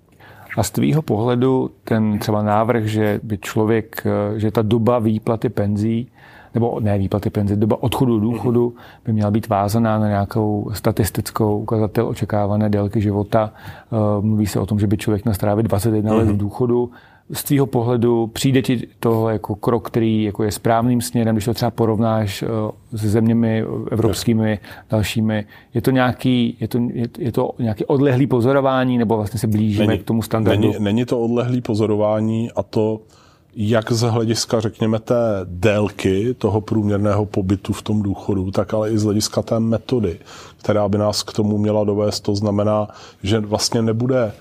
A 0.57 0.63
z 0.63 0.71
tvýho 0.71 1.01
pohledu 1.01 1.69
ten 1.83 2.19
třeba 2.19 2.43
návrh, 2.43 2.85
že 2.85 3.19
by 3.23 3.37
člověk, 3.37 4.07
že 4.35 4.51
ta 4.51 4.61
doba 4.61 4.99
výplaty 4.99 5.49
penzí 5.49 6.09
nebo 6.53 6.79
ne 6.79 6.97
výplaty 6.97 7.29
penze, 7.29 7.55
doba 7.55 7.83
odchodu 7.83 8.19
do 8.19 8.25
důchodu 8.25 8.75
by 9.05 9.13
měla 9.13 9.31
být 9.31 9.47
vázaná 9.47 9.99
na 9.99 10.07
nějakou 10.07 10.69
statistickou 10.73 11.59
ukazatel 11.59 12.07
očekávané 12.07 12.69
délky 12.69 13.01
života. 13.01 13.53
Eh, 13.53 13.95
mluví 14.21 14.47
se 14.47 14.59
o 14.59 14.65
tom, 14.65 14.79
že 14.79 14.87
by 14.87 14.97
člověk 14.97 15.23
měl 15.23 15.33
strávit 15.33 15.63
21 15.63 16.13
let 16.13 16.23
v 16.23 16.27
mhm. 16.27 16.37
důchodu. 16.37 16.91
Z 17.31 17.43
tvýho 17.43 17.65
pohledu 17.65 18.27
přijde 18.27 18.61
ti 18.61 18.87
to 18.99 19.29
jako 19.29 19.55
krok, 19.55 19.87
který 19.87 20.23
jako 20.23 20.43
je 20.43 20.51
správným 20.51 21.01
směrem, 21.01 21.35
když 21.35 21.45
to 21.45 21.53
třeba 21.53 21.71
porovnáš 21.71 22.43
eh, 22.43 22.97
se 22.97 23.09
zeměmi 23.09 23.63
evropskými, 23.91 24.59
dalšími. 24.89 25.45
Je 25.73 25.81
to 25.81 25.91
nějaký, 25.91 26.57
je 26.59 26.67
to, 26.67 26.79
je 27.17 27.31
to 27.31 27.51
nějaký 27.59 27.85
odlehlý 27.85 28.27
pozorování, 28.27 28.97
nebo 28.97 29.15
vlastně 29.15 29.39
se 29.39 29.47
blížíme 29.47 29.87
není, 29.87 29.99
k 29.99 30.03
tomu 30.03 30.21
standardu? 30.21 30.61
Není, 30.61 30.75
není 30.79 31.05
to 31.05 31.19
odlehlý 31.19 31.61
pozorování 31.61 32.51
a 32.51 32.63
to 32.63 33.01
jak 33.55 33.91
z 33.91 34.01
hlediska, 34.01 34.59
řekněme, 34.59 34.99
té 34.99 35.15
délky 35.45 36.33
toho 36.33 36.61
průměrného 36.61 37.25
pobytu 37.25 37.73
v 37.73 37.81
tom 37.81 38.01
důchodu, 38.01 38.51
tak 38.51 38.73
ale 38.73 38.91
i 38.91 38.97
z 38.97 39.03
hlediska 39.03 39.41
té 39.41 39.59
metody, 39.59 40.19
která 40.57 40.89
by 40.89 40.97
nás 40.97 41.23
k 41.23 41.33
tomu 41.33 41.57
měla 41.57 41.83
dovést. 41.83 42.23
To 42.23 42.35
znamená, 42.35 42.87
že 43.23 43.39
vlastně 43.39 43.81
nebude 43.81 44.31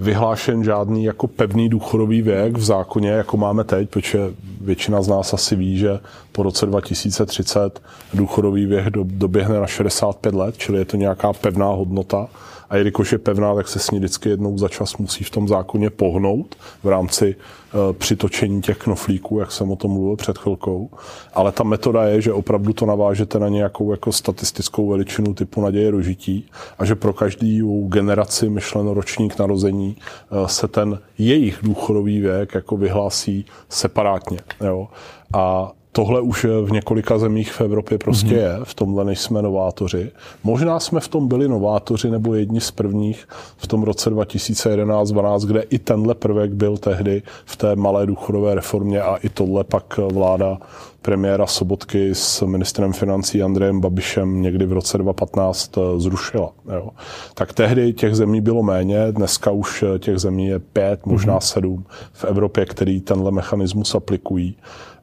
vyhlášen 0.00 0.64
žádný 0.64 1.04
jako 1.04 1.26
pevný 1.26 1.68
důchodový 1.68 2.22
věk 2.22 2.58
v 2.58 2.62
zákoně, 2.62 3.10
jako 3.10 3.36
máme 3.36 3.64
teď, 3.64 3.90
protože 3.90 4.18
většina 4.60 5.02
z 5.02 5.08
nás 5.08 5.34
asi 5.34 5.56
ví, 5.56 5.78
že 5.78 6.00
po 6.32 6.42
roce 6.42 6.66
2030 6.66 7.82
důchodový 8.14 8.66
věk 8.66 8.90
doběhne 8.90 9.60
na 9.60 9.66
65 9.66 10.34
let, 10.34 10.54
čili 10.58 10.78
je 10.78 10.84
to 10.84 10.96
nějaká 10.96 11.32
pevná 11.32 11.66
hodnota 11.66 12.28
a 12.70 12.76
jelikož 12.76 13.12
je 13.12 13.18
pevná, 13.18 13.54
tak 13.54 13.68
se 13.68 13.78
s 13.78 13.90
ní 13.90 13.98
vždycky 13.98 14.28
jednou 14.28 14.58
za 14.58 14.68
čas 14.68 14.96
musí 14.96 15.24
v 15.24 15.30
tom 15.30 15.48
zákoně 15.48 15.90
pohnout 15.90 16.54
v 16.82 16.88
rámci 16.88 17.36
uh, 17.36 17.92
přitočení 17.92 18.62
těch 18.62 18.78
knoflíků, 18.78 19.38
jak 19.38 19.52
jsem 19.52 19.70
o 19.70 19.76
tom 19.76 19.90
mluvil 19.90 20.16
před 20.16 20.38
chvilkou. 20.38 20.90
Ale 21.34 21.52
ta 21.52 21.64
metoda 21.64 22.04
je, 22.04 22.20
že 22.20 22.32
opravdu 22.32 22.72
to 22.72 22.86
navážete 22.86 23.38
na 23.38 23.48
nějakou 23.48 23.90
jako 23.90 24.12
statistickou 24.12 24.88
veličinu 24.88 25.34
typu 25.34 25.60
naděje 25.60 25.92
dožití 25.92 26.46
a 26.78 26.84
že 26.84 26.94
pro 26.94 27.12
každý 27.12 27.62
generaci 27.88 28.48
myšleno 28.48 28.94
ročník 28.94 29.38
narození 29.38 29.96
uh, 30.30 30.46
se 30.46 30.68
ten 30.68 30.98
jejich 31.18 31.58
důchodový 31.62 32.20
věk 32.20 32.54
jako 32.54 32.76
vyhlásí 32.76 33.46
separátně. 33.68 34.38
Jo? 34.60 34.88
A 35.34 35.72
Tohle 35.92 36.20
už 36.20 36.44
v 36.44 36.72
několika 36.72 37.18
zemích 37.18 37.52
v 37.52 37.60
Evropě 37.60 37.98
prostě 37.98 38.26
mm-hmm. 38.26 38.58
je, 38.58 38.58
v 38.64 38.74
tomhle 38.74 39.04
než 39.04 39.20
jsme 39.20 39.42
novátoři. 39.42 40.10
Možná 40.44 40.80
jsme 40.80 41.00
v 41.00 41.08
tom 41.08 41.28
byli 41.28 41.48
novátoři 41.48 42.10
nebo 42.10 42.34
jedni 42.34 42.60
z 42.60 42.70
prvních 42.70 43.28
v 43.56 43.66
tom 43.66 43.82
roce 43.82 44.10
2011-12, 44.10 45.46
kde 45.46 45.62
i 45.62 45.78
tenhle 45.78 46.14
prvek 46.14 46.52
byl 46.52 46.76
tehdy 46.76 47.22
v 47.44 47.56
té 47.56 47.76
malé 47.76 48.06
důchodové 48.06 48.54
reformě 48.54 49.02
a 49.02 49.16
i 49.16 49.28
tohle 49.28 49.64
pak 49.64 49.98
vláda 50.12 50.58
premiéra 51.02 51.46
Sobotky 51.46 52.14
s 52.14 52.46
ministrem 52.46 52.92
financí 52.92 53.42
Andrejem 53.42 53.80
Babišem 53.80 54.42
někdy 54.42 54.66
v 54.66 54.72
roce 54.72 54.98
2015 54.98 55.78
zrušila. 55.96 56.52
Jo. 56.74 56.90
Tak 57.34 57.52
tehdy 57.52 57.92
těch 57.92 58.14
zemí 58.14 58.40
bylo 58.40 58.62
méně, 58.62 59.12
dneska 59.12 59.50
už 59.50 59.84
těch 59.98 60.18
zemí 60.18 60.46
je 60.46 60.58
pět, 60.58 61.06
možná 61.06 61.38
mm-hmm. 61.38 61.52
sedm 61.52 61.84
v 62.12 62.24
Evropě, 62.24 62.66
který 62.66 63.00
tenhle 63.00 63.30
mechanismus 63.30 63.94
aplikují. 63.94 64.56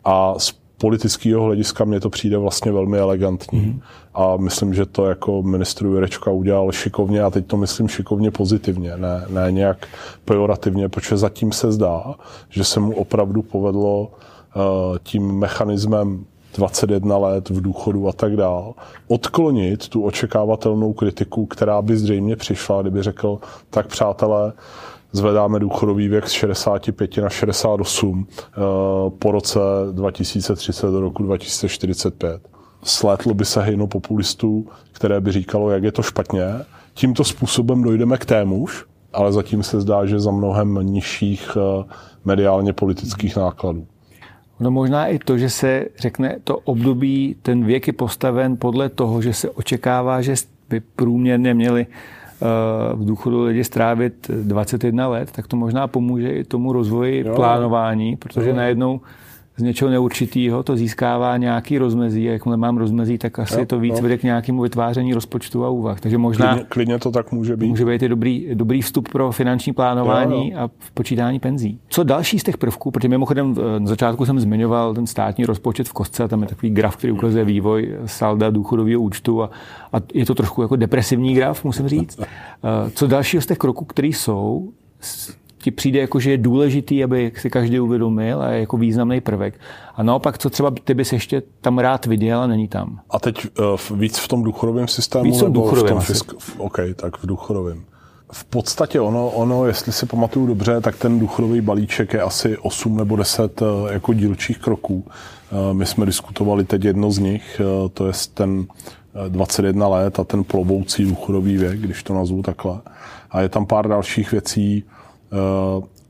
A 0.05 0.33
politického 0.77 1.43
hlediska 1.43 1.85
mně 1.85 1.99
to 1.99 2.09
přijde 2.09 2.37
vlastně 2.37 2.71
velmi 2.71 2.97
elegantní. 2.97 3.59
Mm. 3.59 3.81
A 4.13 4.37
myslím, 4.37 4.73
že 4.73 4.85
to 4.85 5.05
jako 5.05 5.43
ministr 5.43 5.85
Jurečka 5.85 6.31
udělal 6.31 6.71
šikovně 6.71 7.21
a 7.21 7.29
teď 7.29 7.47
to 7.47 7.57
myslím 7.57 7.87
šikovně 7.87 8.31
pozitivně, 8.31 8.97
ne, 8.97 9.25
ne 9.29 9.51
nějak 9.51 9.87
pejorativně, 10.25 10.89
protože 10.89 11.17
zatím 11.17 11.51
se 11.51 11.71
zdá, 11.71 12.15
že 12.49 12.63
se 12.63 12.79
mu 12.79 12.95
opravdu 12.95 13.41
povedlo 13.41 14.01
uh, 14.01 14.97
tím 15.03 15.39
mechanismem 15.39 16.25
21 16.57 17.17
let 17.17 17.49
v 17.49 17.61
důchodu 17.61 18.07
a 18.07 18.11
tak 18.11 18.35
dál, 18.35 18.73
odklonit 19.07 19.89
tu 19.89 20.03
očekávatelnou 20.03 20.93
kritiku, 20.93 21.45
která 21.45 21.81
by 21.81 21.97
zřejmě 21.97 22.35
přišla, 22.35 22.81
kdyby 22.81 23.03
řekl, 23.03 23.39
tak 23.69 23.87
přátelé, 23.87 24.53
zvedáme 25.11 25.59
důchodový 25.59 26.07
věk 26.07 26.27
z 26.27 26.31
65 26.31 27.17
na 27.17 27.29
68 27.29 28.27
eh, 28.29 28.59
po 29.19 29.31
roce 29.31 29.59
2030 29.91 30.91
do 30.91 31.01
roku 31.01 31.23
2045. 31.23 32.47
Slétlo 32.83 33.33
by 33.33 33.45
se 33.45 33.61
hejno 33.61 33.87
populistů, 33.87 34.67
které 34.91 35.21
by 35.21 35.31
říkalo, 35.31 35.69
jak 35.69 35.83
je 35.83 35.91
to 35.91 36.01
špatně. 36.01 36.43
Tímto 36.93 37.23
způsobem 37.23 37.83
dojdeme 37.83 38.17
k 38.17 38.25
témuž, 38.25 38.85
ale 39.13 39.33
zatím 39.33 39.63
se 39.63 39.81
zdá, 39.81 40.05
že 40.05 40.19
za 40.19 40.31
mnohem 40.31 40.79
nižších 40.81 41.57
eh, 41.57 41.85
mediálně 42.25 42.73
politických 42.73 43.35
nákladů. 43.35 43.87
No 44.59 44.71
možná 44.71 45.07
i 45.07 45.19
to, 45.19 45.37
že 45.37 45.49
se 45.49 45.85
řekne, 45.99 46.37
to 46.43 46.57
období, 46.57 47.35
ten 47.41 47.65
věk 47.65 47.87
je 47.87 47.93
postaven 47.93 48.57
podle 48.57 48.89
toho, 48.89 49.21
že 49.21 49.33
se 49.33 49.49
očekává, 49.49 50.21
že 50.21 50.35
by 50.69 50.79
průměrně 50.79 51.53
měli 51.53 51.87
v 52.93 53.05
důchodu 53.05 53.43
lidi 53.43 53.63
strávit 53.63 54.31
21 54.43 55.07
let, 55.07 55.31
tak 55.31 55.47
to 55.47 55.55
možná 55.55 55.87
pomůže 55.87 56.29
i 56.29 56.43
tomu 56.43 56.73
rozvoji 56.73 57.27
jo. 57.27 57.35
plánování, 57.35 58.15
protože 58.15 58.49
jo. 58.49 58.55
najednou 58.55 59.01
z 59.57 59.61
něčeho 59.61 59.91
neurčitého 59.91 60.63
to 60.63 60.77
získává 60.77 61.37
nějaký 61.37 61.77
rozmezí 61.77 62.29
a 62.29 62.31
jakmile 62.31 62.57
mám 62.57 62.77
rozmezí, 62.77 63.17
tak 63.17 63.39
asi 63.39 63.59
jo, 63.59 63.65
to 63.65 63.79
víc 63.79 63.95
jo. 63.95 64.01
vede 64.01 64.17
k 64.17 64.23
nějakému 64.23 64.61
vytváření 64.61 65.13
rozpočtu 65.13 65.65
a 65.65 65.69
úvah. 65.69 65.99
Takže 65.99 66.17
možná 66.17 66.47
klidně, 66.47 66.65
klidně 66.69 66.99
to 66.99 67.11
tak 67.11 67.31
může 67.31 67.57
být. 67.57 67.67
Může 67.67 67.85
být 67.85 68.03
i 68.03 68.09
dobrý, 68.09 68.47
dobrý 68.53 68.81
vstup 68.81 69.09
pro 69.09 69.31
finanční 69.31 69.73
plánování 69.73 70.51
jo, 70.51 70.57
jo. 70.57 70.63
a 70.63 70.69
počítání 70.93 71.39
penzí. 71.39 71.79
Co 71.89 72.03
další 72.03 72.39
z 72.39 72.43
těch 72.43 72.57
prvků, 72.57 72.91
protože 72.91 73.07
mimochodem 73.07 73.55
na 73.77 73.87
začátku 73.87 74.25
jsem 74.25 74.39
zmiňoval 74.39 74.93
ten 74.93 75.07
státní 75.07 75.45
rozpočet 75.45 75.87
v 75.87 75.93
kostce 75.93 76.23
a 76.23 76.27
tam 76.27 76.41
je 76.41 76.47
takový 76.47 76.69
graf, 76.69 76.97
který 76.97 77.13
ukazuje 77.13 77.45
vývoj 77.45 77.97
salda 78.05 78.49
důchodového 78.49 79.01
účtu 79.01 79.43
a, 79.43 79.49
a 79.93 79.97
je 80.13 80.25
to 80.25 80.35
trošku 80.35 80.61
jako 80.61 80.75
depresivní 80.75 81.33
graf, 81.33 81.65
musím 81.65 81.87
říct. 81.87 82.19
Co 82.93 83.07
dalšího 83.07 83.41
z 83.41 83.45
těch 83.45 83.57
kroků, 83.57 83.85
které 83.85 84.07
jsou, 84.07 84.69
ti 85.57 85.71
přijde 85.71 85.99
jako, 85.99 86.19
že 86.19 86.31
je 86.31 86.37
důležitý, 86.37 87.03
aby 87.03 87.31
si 87.37 87.49
každý 87.49 87.79
uvědomil 87.79 88.41
a 88.41 88.51
je 88.51 88.59
jako 88.59 88.77
významný 88.77 89.21
prvek. 89.21 89.59
A 89.95 90.03
naopak, 90.03 90.37
co 90.37 90.49
třeba 90.49 90.71
ty 90.83 90.93
bys 90.93 91.13
ještě 91.13 91.41
tam 91.61 91.79
rád 91.79 92.05
viděl 92.05 92.39
a 92.39 92.47
není 92.47 92.67
tam? 92.67 92.99
A 93.09 93.19
teď 93.19 93.47
uh, 93.91 93.97
víc 93.97 94.17
v 94.17 94.27
tom 94.27 94.43
důchodovém 94.43 94.87
systému? 94.87 95.23
Víc 95.23 95.41
v 95.41 95.51
důchodovém 95.51 95.85
v 95.85 95.89
tom 95.89 96.01
fisk... 96.01 96.33
OK, 96.57 96.77
tak 96.95 97.17
v 97.17 97.25
důchodovém. 97.25 97.83
V 98.31 98.45
podstatě 98.45 98.99
ono, 98.99 99.29
ono, 99.29 99.65
jestli 99.65 99.91
si 99.91 100.05
pamatuju 100.05 100.45
dobře, 100.45 100.81
tak 100.81 100.95
ten 100.95 101.19
důchodový 101.19 101.61
balíček 101.61 102.13
je 102.13 102.21
asi 102.21 102.57
8 102.57 102.97
nebo 102.97 103.15
10 103.15 103.61
uh, 103.61 103.67
jako 103.91 104.13
dílčích 104.13 104.57
kroků. 104.57 104.95
Uh, 104.95 105.73
my 105.73 105.85
jsme 105.85 106.05
diskutovali 106.05 106.63
teď 106.63 106.83
jedno 106.83 107.11
z 107.11 107.17
nich, 107.17 107.61
to 107.93 108.07
je 108.07 108.13
ten 108.33 108.65
21 109.27 109.87
let 109.87 110.19
a 110.19 110.23
ten 110.23 110.43
plovoucí 110.43 111.05
důchodový 111.05 111.57
věk, 111.57 111.79
když 111.79 112.03
to 112.03 112.13
nazvu 112.13 112.41
takhle. 112.41 112.79
A 113.31 113.41
je 113.41 113.49
tam 113.49 113.65
pár 113.65 113.87
dalších 113.87 114.31
věcí, 114.31 114.83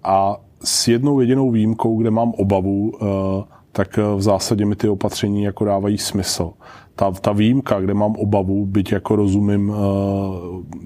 A 0.03 0.37
s 0.63 0.87
jednou 0.87 1.19
jedinou 1.19 1.51
výjimkou, 1.51 1.97
kde 1.97 2.11
mám 2.11 2.31
obavu, 2.31 2.91
tak 3.71 3.97
v 3.97 4.21
zásadě 4.21 4.65
mi 4.65 4.75
ty 4.75 4.89
opatření 4.89 5.43
jako 5.43 5.65
dávají 5.65 5.97
smysl. 5.97 6.51
Ta, 6.95 7.11
ta 7.11 7.31
výjimka, 7.31 7.79
kde 7.79 7.93
mám 7.93 8.15
obavu, 8.15 8.65
byť 8.65 8.91
jako 8.91 9.15
rozumím, 9.15 9.73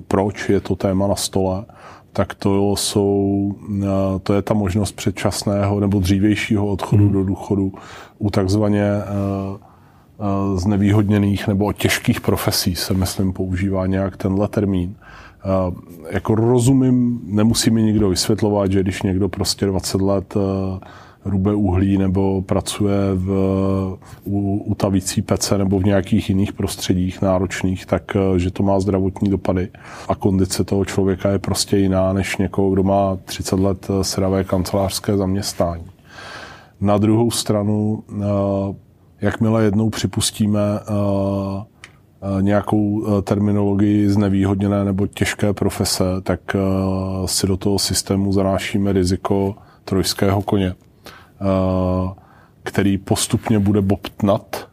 proč 0.07 0.49
je 0.49 0.59
to 0.61 0.75
téma 0.75 1.07
na 1.07 1.15
stole, 1.15 1.65
tak 2.13 2.33
to, 2.33 2.75
jsou, 2.75 3.51
to 4.23 4.33
je 4.33 4.41
ta 4.41 4.53
možnost 4.53 4.91
předčasného 4.91 5.79
nebo 5.79 5.99
dřívějšího 5.99 6.67
odchodu 6.67 7.03
hmm. 7.03 7.13
do 7.13 7.23
důchodu 7.23 7.73
u 8.19 8.29
takzvaně 8.29 8.83
znevýhodněných 10.55 11.47
nebo 11.47 11.73
těžkých 11.73 12.21
profesí 12.21 12.75
se, 12.75 12.93
myslím, 12.93 13.33
používá 13.33 13.85
nějak 13.85 14.17
tenhle 14.17 14.47
termín. 14.47 14.95
Jako 16.09 16.35
rozumím, 16.35 17.21
nemusí 17.23 17.71
mi 17.71 17.83
nikdo 17.83 18.09
vysvětlovat, 18.09 18.71
že 18.71 18.83
když 18.83 19.01
někdo 19.01 19.29
prostě 19.29 19.65
20 19.65 20.01
let 20.01 20.35
rube 21.25 21.53
uhlí 21.53 21.97
nebo 21.97 22.41
pracuje 22.41 22.97
v, 23.13 23.29
u, 24.23 24.63
u 24.65 24.75
tavící 24.75 25.21
pece 25.21 25.57
nebo 25.57 25.79
v 25.79 25.83
nějakých 25.83 26.29
jiných 26.29 26.53
prostředích 26.53 27.21
náročných, 27.21 27.85
tak 27.85 28.17
že 28.37 28.51
to 28.51 28.63
má 28.63 28.79
zdravotní 28.79 29.29
dopady 29.29 29.69
a 30.07 30.15
kondice 30.15 30.63
toho 30.63 30.85
člověka 30.85 31.29
je 31.29 31.39
prostě 31.39 31.77
jiná 31.77 32.13
než 32.13 32.37
někoho, 32.37 32.69
kdo 32.69 32.83
má 32.83 33.17
30 33.25 33.59
let 33.59 33.87
sravé 34.01 34.43
kancelářské 34.43 35.17
zaměstnání. 35.17 35.85
Na 36.81 36.97
druhou 36.97 37.31
stranu 37.31 38.03
jakmile 39.21 39.63
jednou 39.63 39.89
připustíme 39.89 40.59
eh, 40.59 40.83
eh, 40.89 41.70
nějakou 42.41 43.03
eh, 43.05 43.21
terminologii 43.21 44.09
znevýhodněné 44.09 44.85
nebo 44.85 45.07
těžké 45.07 45.53
profese, 45.53 46.03
tak 46.23 46.39
si 47.25 47.47
do 47.47 47.57
toho 47.57 47.79
systému 47.79 48.33
zanášíme 48.33 48.93
riziko 48.93 49.55
trojského 49.85 50.41
koně, 50.41 50.75
který 52.63 52.97
postupně 52.97 53.59
bude 53.59 53.81
bobtnat, 53.81 54.67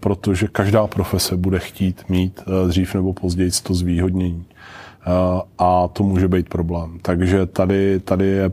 protože 0.00 0.48
každá 0.48 0.86
profese 0.86 1.36
bude 1.36 1.58
chtít 1.58 2.08
mít 2.08 2.42
dřív 2.68 2.94
nebo 2.94 3.12
později 3.12 3.50
to 3.62 3.74
zvýhodnění. 3.74 4.44
A 5.58 5.88
to 5.88 6.02
může 6.02 6.28
být 6.28 6.48
problém. 6.48 6.98
Takže 7.02 7.46
tady, 7.46 8.00
tady 8.00 8.26
je 8.26 8.50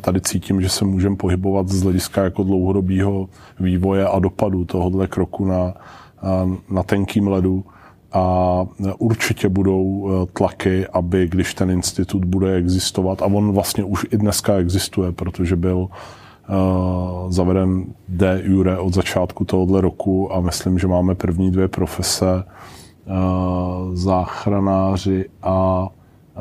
tady 0.00 0.20
cítím, 0.20 0.62
že 0.62 0.68
se 0.68 0.84
můžeme 0.84 1.16
pohybovat 1.16 1.68
z 1.68 1.82
hlediska 1.82 2.24
jako 2.24 2.42
dlouhodobého 2.42 3.28
vývoje 3.60 4.08
a 4.08 4.18
dopadu 4.18 4.64
tohohle 4.64 5.06
kroku 5.06 5.44
na, 5.44 5.74
na 6.70 6.82
tenkým 6.82 7.28
ledu. 7.28 7.64
A 8.12 8.64
určitě 8.98 9.48
budou 9.48 10.08
e, 10.08 10.26
tlaky, 10.32 10.86
aby 10.86 11.28
když 11.28 11.54
ten 11.54 11.70
institut 11.70 12.24
bude 12.24 12.54
existovat, 12.54 13.22
a 13.22 13.26
on 13.26 13.52
vlastně 13.52 13.84
už 13.84 14.06
i 14.10 14.18
dneska 14.18 14.54
existuje, 14.54 15.12
protože 15.12 15.56
byl 15.56 15.78
uh, 15.78 15.88
zaveden 17.32 17.84
de 18.08 18.42
jure 18.44 18.78
od 18.78 18.94
začátku 18.94 19.44
tohohle 19.44 19.80
roku 19.80 20.34
a 20.34 20.40
myslím, 20.40 20.78
že 20.78 20.86
máme 20.86 21.14
první 21.14 21.50
dvě 21.50 21.68
profese, 21.68 22.44
uh, 22.44 23.94
záchranáři 23.94 25.24
a 25.42 25.88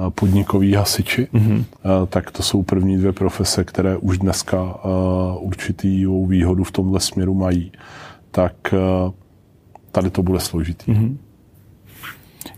podnikoví 0.09 0.73
hasiči, 0.73 1.27
mm-hmm. 1.33 1.63
tak 2.07 2.31
to 2.31 2.43
jsou 2.43 2.63
první 2.63 2.97
dvě 2.97 3.13
profese, 3.13 3.63
které 3.63 3.97
už 3.97 4.17
dneska 4.17 4.75
určitý 5.39 6.05
výhodu 6.27 6.63
v 6.63 6.71
tomhle 6.71 6.99
směru 6.99 7.33
mají. 7.33 7.71
Tak 8.31 8.73
tady 9.97 10.09
to 10.09 10.23
bude 10.23 10.39
složitý. 10.39 10.91
Mm-hmm. 10.91 11.17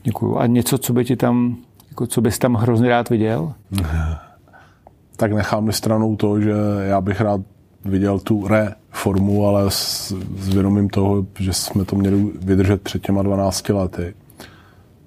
Děkuju. 0.04 0.38
A 0.38 0.48
něco, 0.48 0.78
co 0.78 0.94
by 0.94 1.06
ti 1.06 1.16
tam, 1.16 1.58
jako 1.90 2.08
co 2.08 2.22
bys 2.22 2.40
tam 2.40 2.54
hrozně 2.54 2.90
rád 2.90 3.10
viděl? 3.10 3.54
tak 5.16 5.34
nechám 5.34 5.72
stranou 5.72 6.16
to, 6.16 6.42
že 6.42 6.54
já 6.82 7.02
bych 7.02 7.22
rád 7.22 7.42
viděl 7.86 8.20
tu 8.20 8.48
reformu, 8.48 9.48
ale 9.48 9.72
s, 9.72 10.14
s 10.38 10.54
vědomím 10.54 10.90
toho, 10.90 11.26
že 11.40 11.54
jsme 11.54 11.86
to 11.86 11.96
měli 11.96 12.32
vydržet 12.42 12.82
před 12.82 13.02
těma 13.02 13.22
12 13.22 13.70
lety, 13.70 14.14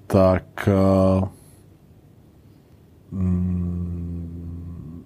tak 0.07 0.69
uh, 1.21 1.27
Hmm. 3.11 5.03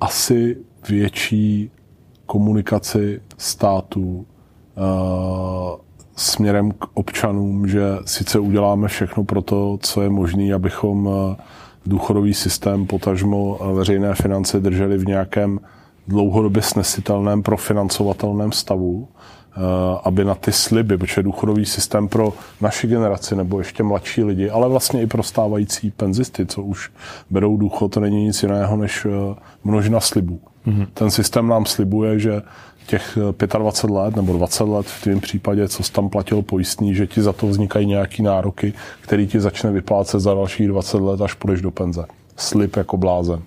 asi 0.00 0.56
větší 0.88 1.70
komunikaci 2.26 3.20
států 3.38 4.26
uh, 4.76 5.80
směrem 6.16 6.72
k 6.72 6.84
občanům, 6.94 7.68
že 7.68 7.82
sice 8.04 8.38
uděláme 8.38 8.88
všechno 8.88 9.24
pro 9.24 9.42
to, 9.42 9.78
co 9.82 10.02
je 10.02 10.08
možné, 10.08 10.54
abychom 10.54 11.06
uh, 11.06 11.34
důchodový 11.86 12.34
systém, 12.34 12.86
potažmo 12.86 13.58
veřejné 13.74 14.14
finance 14.14 14.60
drželi 14.60 14.98
v 14.98 15.06
nějakém 15.06 15.60
dlouhodobě 16.08 16.62
snesitelném, 16.62 17.42
profinancovatelném 17.42 18.52
stavu, 18.52 19.08
Eh, 19.56 19.98
aby 20.04 20.24
na 20.24 20.34
ty 20.34 20.52
sliby, 20.52 20.98
protože 20.98 21.22
důchodový 21.22 21.66
systém 21.66 22.08
pro 22.08 22.32
naši 22.60 22.86
generaci 22.86 23.36
nebo 23.36 23.58
ještě 23.58 23.82
mladší 23.82 24.24
lidi, 24.24 24.50
ale 24.50 24.68
vlastně 24.68 25.02
i 25.02 25.06
pro 25.06 25.22
stávající 25.22 25.90
penzisty, 25.90 26.46
co 26.46 26.62
už 26.62 26.90
berou 27.30 27.56
důchod, 27.56 27.88
to 27.88 28.00
není 28.00 28.24
nic 28.24 28.42
jiného 28.42 28.76
než 28.76 29.06
eh, 29.06 29.34
množina 29.64 30.00
slibů. 30.00 30.40
Mm-hmm. 30.66 30.86
Ten 30.94 31.10
systém 31.10 31.48
nám 31.48 31.66
slibuje, 31.66 32.18
že 32.18 32.42
těch 32.86 33.18
25 33.58 33.90
eh, 33.90 33.92
let 33.92 34.16
nebo 34.16 34.32
20 34.32 34.64
let 34.64 34.86
v 34.86 35.04
tom 35.04 35.20
případě, 35.20 35.68
co 35.68 35.82
jsi 35.82 35.92
tam 35.92 36.08
platil 36.08 36.42
pojistný, 36.42 36.94
že 36.94 37.06
ti 37.06 37.22
za 37.22 37.32
to 37.32 37.46
vznikají 37.46 37.86
nějaký 37.86 38.22
nároky, 38.22 38.72
který 39.00 39.26
ti 39.26 39.40
začne 39.40 39.70
vyplácet 39.70 40.20
za 40.20 40.34
dalších 40.34 40.68
20 40.68 40.98
let, 40.98 41.20
až 41.20 41.34
půjdeš 41.34 41.60
do 41.60 41.70
penze. 41.70 42.04
Slib 42.36 42.76
jako 42.76 42.96
blázen 42.96 43.42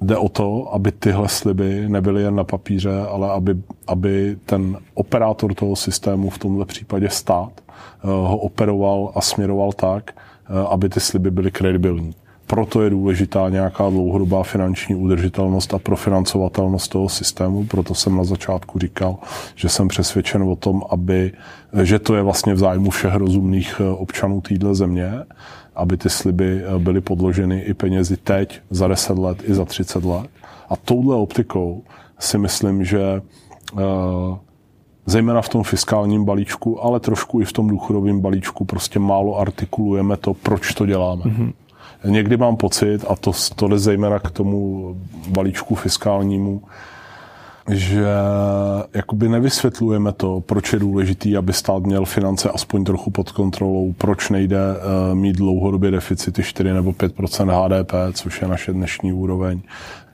jde 0.00 0.16
o 0.16 0.28
to, 0.28 0.74
aby 0.74 0.92
tyhle 0.92 1.28
sliby 1.28 1.88
nebyly 1.88 2.22
jen 2.22 2.34
na 2.34 2.44
papíře, 2.44 3.00
ale 3.10 3.30
aby, 3.30 3.56
aby 3.86 4.36
ten 4.46 4.78
operátor 4.94 5.54
toho 5.54 5.76
systému, 5.76 6.30
v 6.30 6.38
tomhle 6.38 6.64
případě 6.64 7.08
stát, 7.10 7.52
eh, 7.58 8.06
ho 8.06 8.38
operoval 8.38 9.12
a 9.14 9.20
směroval 9.20 9.72
tak, 9.72 10.10
eh, 10.10 10.66
aby 10.70 10.88
ty 10.88 11.00
sliby 11.00 11.30
byly 11.30 11.50
kredibilní. 11.50 12.14
Proto 12.46 12.82
je 12.82 12.90
důležitá 12.90 13.48
nějaká 13.48 13.90
dlouhodobá 13.90 14.42
finanční 14.42 14.94
udržitelnost 14.94 15.74
a 15.74 15.78
profinancovatelnost 15.78 16.90
toho 16.90 17.08
systému. 17.08 17.64
Proto 17.64 17.94
jsem 17.94 18.16
na 18.16 18.24
začátku 18.24 18.78
říkal, 18.78 19.16
že 19.54 19.68
jsem 19.68 19.88
přesvědčen 19.88 20.42
o 20.42 20.56
tom, 20.56 20.82
aby, 20.90 21.32
že 21.82 21.98
to 21.98 22.16
je 22.16 22.22
vlastně 22.22 22.54
v 22.54 22.58
zájmu 22.58 22.90
všech 22.90 23.14
rozumných 23.14 23.80
eh, 23.80 23.88
občanů 23.90 24.40
téhle 24.40 24.74
země 24.74 25.24
aby 25.76 25.96
ty 25.96 26.10
sliby 26.10 26.62
eh, 26.64 26.78
byly 26.78 27.00
podloženy 27.00 27.60
i 27.60 27.74
penězi 27.74 28.16
teď, 28.16 28.60
za 28.70 28.88
10 28.88 29.18
let, 29.18 29.42
i 29.46 29.54
za 29.54 29.64
30 29.64 30.04
let. 30.04 30.30
A 30.68 30.76
touhle 30.76 31.16
optikou 31.16 31.82
si 32.18 32.38
myslím, 32.38 32.84
že 32.84 33.22
eh, 33.78 33.82
zejména 35.06 35.42
v 35.42 35.48
tom 35.48 35.62
fiskálním 35.62 36.24
balíčku, 36.24 36.84
ale 36.84 37.00
trošku 37.00 37.40
i 37.40 37.44
v 37.44 37.52
tom 37.52 37.68
důchodovém 37.68 38.20
balíčku 38.20 38.64
prostě 38.64 38.98
málo 38.98 39.38
artikulujeme 39.38 40.16
to, 40.16 40.34
proč 40.34 40.74
to 40.74 40.86
děláme. 40.86 41.22
Mm-hmm. 41.22 41.52
Někdy 42.06 42.36
mám 42.36 42.56
pocit, 42.56 43.04
a 43.08 43.16
to, 43.16 43.32
to 43.56 43.68
jde 43.68 43.78
zejména 43.78 44.18
k 44.18 44.30
tomu 44.30 44.96
balíčku 45.28 45.74
fiskálnímu, 45.74 46.62
že 47.70 48.06
jakoby 48.94 49.28
nevysvětlujeme 49.28 50.12
to, 50.12 50.40
proč 50.40 50.72
je 50.72 50.78
důležitý, 50.78 51.36
aby 51.36 51.52
stát 51.52 51.82
měl 51.82 52.04
finance 52.04 52.50
aspoň 52.50 52.84
trochu 52.84 53.10
pod 53.10 53.32
kontrolou, 53.32 53.94
proč 53.98 54.30
nejde 54.30 54.58
uh, 54.58 55.14
mít 55.14 55.36
dlouhodobě 55.36 55.90
deficity 55.90 56.42
4 56.42 56.72
nebo 56.72 56.90
5% 56.90 57.64
HDP, 57.64 57.92
což 58.12 58.42
je 58.42 58.48
naše 58.48 58.72
dnešní 58.72 59.12
úroveň. 59.12 59.60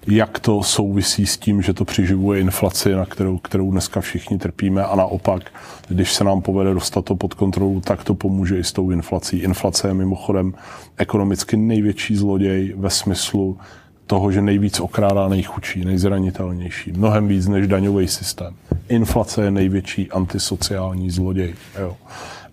Jak 0.06 0.38
to 0.38 0.62
souvisí 0.62 1.26
s 1.26 1.38
tím, 1.38 1.62
že 1.62 1.72
to 1.72 1.84
přiživuje 1.84 2.40
inflaci, 2.40 2.92
na 2.92 3.06
kterou, 3.06 3.38
kterou 3.38 3.70
dneska 3.70 4.00
všichni 4.00 4.38
trpíme 4.38 4.84
a 4.84 4.96
naopak, 4.96 5.42
když 5.88 6.12
se 6.12 6.24
nám 6.24 6.42
povede 6.42 6.74
dostat 6.74 7.04
to 7.04 7.16
pod 7.16 7.34
kontrolu, 7.34 7.80
tak 7.80 8.04
to 8.04 8.14
pomůže 8.14 8.58
i 8.58 8.64
s 8.64 8.72
tou 8.72 8.90
inflací. 8.90 9.38
Inflace 9.38 9.88
je 9.88 9.94
mimochodem 9.94 10.54
ekonomicky 10.96 11.56
největší 11.56 12.16
zloděj 12.16 12.74
ve 12.76 12.90
smyslu, 12.90 13.58
toho, 14.06 14.32
že 14.32 14.42
nejvíc 14.42 14.80
okrádá 14.80 15.28
nejchudší, 15.28 15.84
nejzranitelnější, 15.84 16.92
mnohem 16.92 17.28
víc 17.28 17.48
než 17.48 17.66
daňový 17.66 18.08
systém. 18.08 18.54
Inflace 18.88 19.44
je 19.44 19.50
největší 19.50 20.10
antisociální 20.10 21.10
zloděj. 21.10 21.54
Jo. 21.80 21.96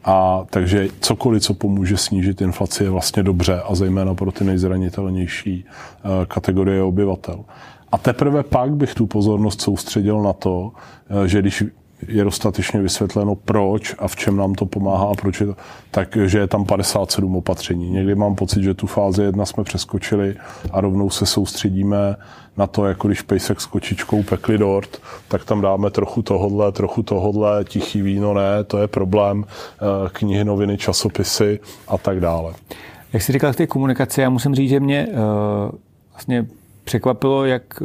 A 0.10 0.45
takže 0.50 0.88
cokoliv, 1.00 1.43
co 1.43 1.54
pomůže 1.54 1.98
snížit 1.98 2.41
inflaci, 2.41 2.84
je 2.84 2.89
vlastně 2.89 3.24
dobře 3.24 3.62
a 3.62 3.76
zejména 3.76 4.15
pro 4.15 4.32
ty 4.32 4.43
nejzranitelnější 4.43 5.65
uh, 5.65 6.26
kategorie 6.26 6.84
obyvatel. 6.84 7.45
A 7.91 7.98
teprve 7.98 8.43
pak 8.43 8.76
bych 8.76 8.95
tu 8.95 9.06
pozornost 9.06 9.62
soustředil 9.62 10.22
na 10.22 10.34
to, 10.34 10.62
uh, 10.62 11.24
že 11.24 11.41
když 11.41 11.63
je 12.07 12.23
dostatečně 12.23 12.81
vysvětleno, 12.81 13.35
proč 13.35 13.95
a 13.99 14.07
v 14.07 14.15
čem 14.15 14.38
nám 14.38 14.53
to 14.53 14.65
pomáhá 14.65 15.05
a 15.05 15.13
proč 15.13 15.41
je 15.41 15.47
to, 15.47 15.55
takže 15.91 16.39
je 16.39 16.47
tam 16.47 16.65
57 16.65 17.35
opatření. 17.35 17.89
Někdy 17.89 18.15
mám 18.15 18.35
pocit, 18.35 18.63
že 18.63 18.73
tu 18.73 18.88
fázi 18.88 19.23
jedna 19.23 19.45
jsme 19.45 19.63
přeskočili 19.63 20.35
a 20.71 20.81
rovnou 20.81 21.09
se 21.09 21.25
soustředíme 21.25 22.15
na 22.57 22.67
to, 22.67 22.85
jako 22.85 23.07
když 23.07 23.21
pejsek 23.21 23.62
s 23.62 23.65
kočičkou 23.65 24.23
pekli 24.23 24.57
dort, 24.57 25.01
tak 25.27 25.45
tam 25.45 25.62
dáme 25.62 25.89
trochu 25.89 26.21
tohodle, 26.21 26.71
trochu 26.71 27.03
tohodle, 27.03 27.63
tichý 27.63 28.01
víno 28.01 28.33
ne, 28.33 28.63
to 28.63 28.77
je 28.77 28.88
problém, 28.88 29.45
eh, 29.45 30.09
knihy, 30.13 30.43
noviny, 30.43 30.77
časopisy 30.77 31.59
a 31.88 31.97
tak 31.97 32.19
dále. 32.19 32.53
Jak 33.13 33.21
jsi 33.23 33.31
říkal 33.31 33.53
k 33.53 33.55
té 33.55 33.67
komunikaci, 33.67 34.21
já 34.21 34.29
musím 34.29 34.55
říct, 34.55 34.69
že 34.69 34.79
mě 34.79 35.07
uh, 35.07 35.15
vlastně 36.12 36.45
překvapilo, 36.89 37.45
jak 37.45 37.84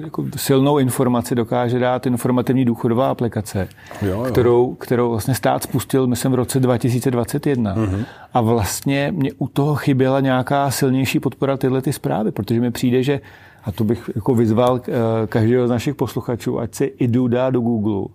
jako 0.00 0.24
silnou 0.36 0.78
informaci 0.78 1.34
dokáže 1.34 1.78
dát 1.78 2.06
informativní 2.06 2.64
důchodová 2.64 3.10
aplikace, 3.10 3.68
jo, 4.02 4.08
jo. 4.08 4.22
Kterou, 4.22 4.74
kterou 4.74 5.10
vlastně 5.10 5.34
stát 5.34 5.62
spustil, 5.62 6.06
myslím, 6.06 6.32
v 6.32 6.34
roce 6.34 6.60
2021. 6.60 7.74
Mm-hmm. 7.74 8.04
A 8.34 8.40
vlastně 8.40 9.12
mě 9.16 9.30
u 9.38 9.48
toho 9.48 9.74
chyběla 9.74 10.20
nějaká 10.20 10.70
silnější 10.70 11.20
podpora 11.20 11.56
tyhle 11.56 11.82
ty 11.82 11.92
zprávy, 11.92 12.32
protože 12.32 12.60
mi 12.60 12.70
přijde, 12.70 13.02
že 13.02 13.20
a 13.64 13.72
to 13.72 13.84
bych 13.84 14.10
jako 14.16 14.34
vyzval 14.34 14.80
eh, 14.80 14.92
každého 15.26 15.66
z 15.66 15.70
našich 15.70 15.94
posluchačů, 15.94 16.60
ať 16.60 16.74
si 16.74 16.84
idu 16.84 17.28
dá 17.28 17.50
do 17.50 17.60
Google, 17.60 18.08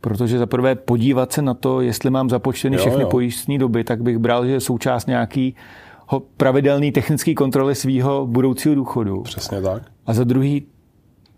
protože 0.00 0.38
za 0.38 0.46
prvé 0.46 0.74
podívat 0.74 1.32
se 1.32 1.42
na 1.42 1.54
to, 1.54 1.80
jestli 1.80 2.10
mám 2.10 2.30
započteny 2.30 2.76
všechny 2.76 3.04
pojistní 3.04 3.58
doby, 3.58 3.84
tak 3.84 4.02
bych 4.02 4.18
bral, 4.18 4.46
že 4.46 4.52
je 4.52 4.60
součást 4.60 5.06
nějaký 5.06 5.54
pravidelný 6.18 6.92
technický 6.92 7.34
kontroly 7.34 7.74
svého 7.74 8.26
budoucího 8.26 8.74
důchodu. 8.74 9.22
Přesně 9.22 9.62
tak. 9.62 9.82
A 10.06 10.14
za 10.14 10.24
druhý, 10.24 10.66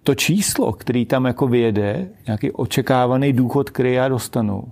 to 0.03 0.15
číslo, 0.15 0.73
který 0.73 1.07
tam 1.07 1.25
jako 1.25 1.47
vyjede, 1.47 2.09
nějaký 2.27 2.51
očekávaný 2.51 3.33
důchod, 3.33 3.71
který 3.71 3.93
já 3.93 4.09
dostanu, 4.09 4.65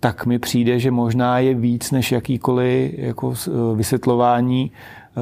tak 0.00 0.26
mi 0.26 0.38
přijde, 0.38 0.78
že 0.78 0.90
možná 0.90 1.38
je 1.38 1.54
víc 1.54 1.90
než 1.90 2.12
jakýkoliv 2.12 2.98
jako 2.98 3.34
eh, 3.48 3.50
vysvětlování, 3.76 4.70
eh, 4.72 5.20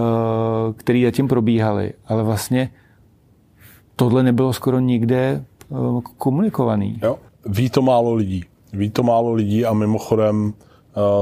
který 0.77 1.05
zatím 1.05 1.29
probíhaly. 1.29 1.93
Ale 2.07 2.23
vlastně 2.23 2.71
tohle 3.97 4.23
nebylo 4.23 4.53
skoro 4.53 4.79
nikde 4.79 5.45
eh, 5.73 5.75
komunikovaný. 6.19 7.01
Jo. 7.03 7.19
Ví 7.47 7.71
to 7.71 7.83
málo 7.83 8.15
lidí. 8.15 8.45
Ví 8.73 8.91
to 8.91 9.03
málo 9.03 9.33
lidí 9.33 9.65
a 9.65 9.73
mimochodem 9.73 10.53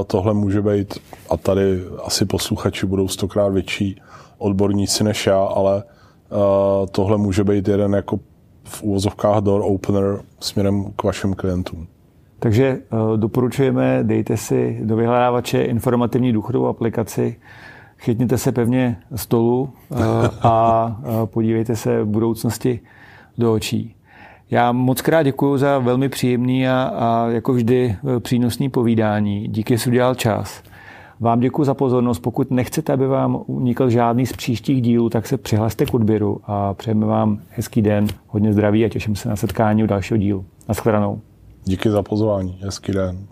tohle 0.06 0.34
může 0.34 0.62
být, 0.62 0.98
a 1.30 1.36
tady 1.36 1.82
asi 2.04 2.24
posluchači 2.24 2.86
budou 2.86 3.08
stokrát 3.08 3.48
větší 3.48 4.00
odborníci 4.38 5.04
než 5.04 5.26
já, 5.26 5.42
ale 5.42 5.82
tohle 6.90 7.18
může 7.18 7.44
být 7.44 7.68
jeden 7.68 7.94
jako 7.94 8.18
v 8.64 8.82
úvozovkách 8.82 9.40
door 9.40 9.62
opener 9.64 10.20
směrem 10.40 10.84
k 10.96 11.02
vašim 11.02 11.34
klientům. 11.34 11.86
Takže 12.38 12.78
doporučujeme, 13.16 14.00
dejte 14.02 14.36
si 14.36 14.80
do 14.82 14.96
vyhledávače 14.96 15.62
informativní 15.62 16.32
důchodovou 16.32 16.66
aplikaci, 16.66 17.36
chytněte 17.98 18.38
se 18.38 18.52
pevně 18.52 18.98
stolu 19.14 19.70
a 20.42 20.96
podívejte 21.24 21.76
se 21.76 22.02
v 22.02 22.06
budoucnosti 22.06 22.80
do 23.38 23.52
očí. 23.52 23.94
Já 24.50 24.72
moc 24.72 25.02
krát 25.02 25.22
děkuji 25.22 25.56
za 25.56 25.78
velmi 25.78 26.08
příjemný 26.08 26.68
a, 26.68 26.82
a 26.82 27.28
jako 27.28 27.52
vždy 27.52 27.96
e, 28.16 28.20
přínosný 28.20 28.68
povídání. 28.68 29.48
Díky, 29.48 29.76
že 29.76 29.90
udělal 29.90 30.14
čas. 30.14 30.62
Vám 31.20 31.40
děkuji 31.40 31.64
za 31.64 31.74
pozornost. 31.74 32.18
Pokud 32.18 32.50
nechcete, 32.50 32.92
aby 32.92 33.06
vám 33.06 33.42
unikl 33.46 33.90
žádný 33.90 34.26
z 34.26 34.32
příštích 34.32 34.82
dílů, 34.82 35.10
tak 35.10 35.26
se 35.26 35.38
přihlaste 35.38 35.86
k 35.86 35.94
odběru 35.94 36.40
a 36.44 36.74
přejeme 36.74 37.06
vám 37.06 37.40
hezký 37.50 37.82
den, 37.82 38.06
hodně 38.26 38.52
zdraví 38.52 38.84
a 38.84 38.88
těším 38.88 39.16
se 39.16 39.28
na 39.28 39.36
setkání 39.36 39.84
u 39.84 39.86
dalšího 39.86 40.18
dílu. 40.18 40.44
Naschledanou. 40.68 41.20
Díky 41.64 41.90
za 41.90 42.02
pozvání. 42.02 42.58
Hezký 42.62 42.92
den. 42.92 43.26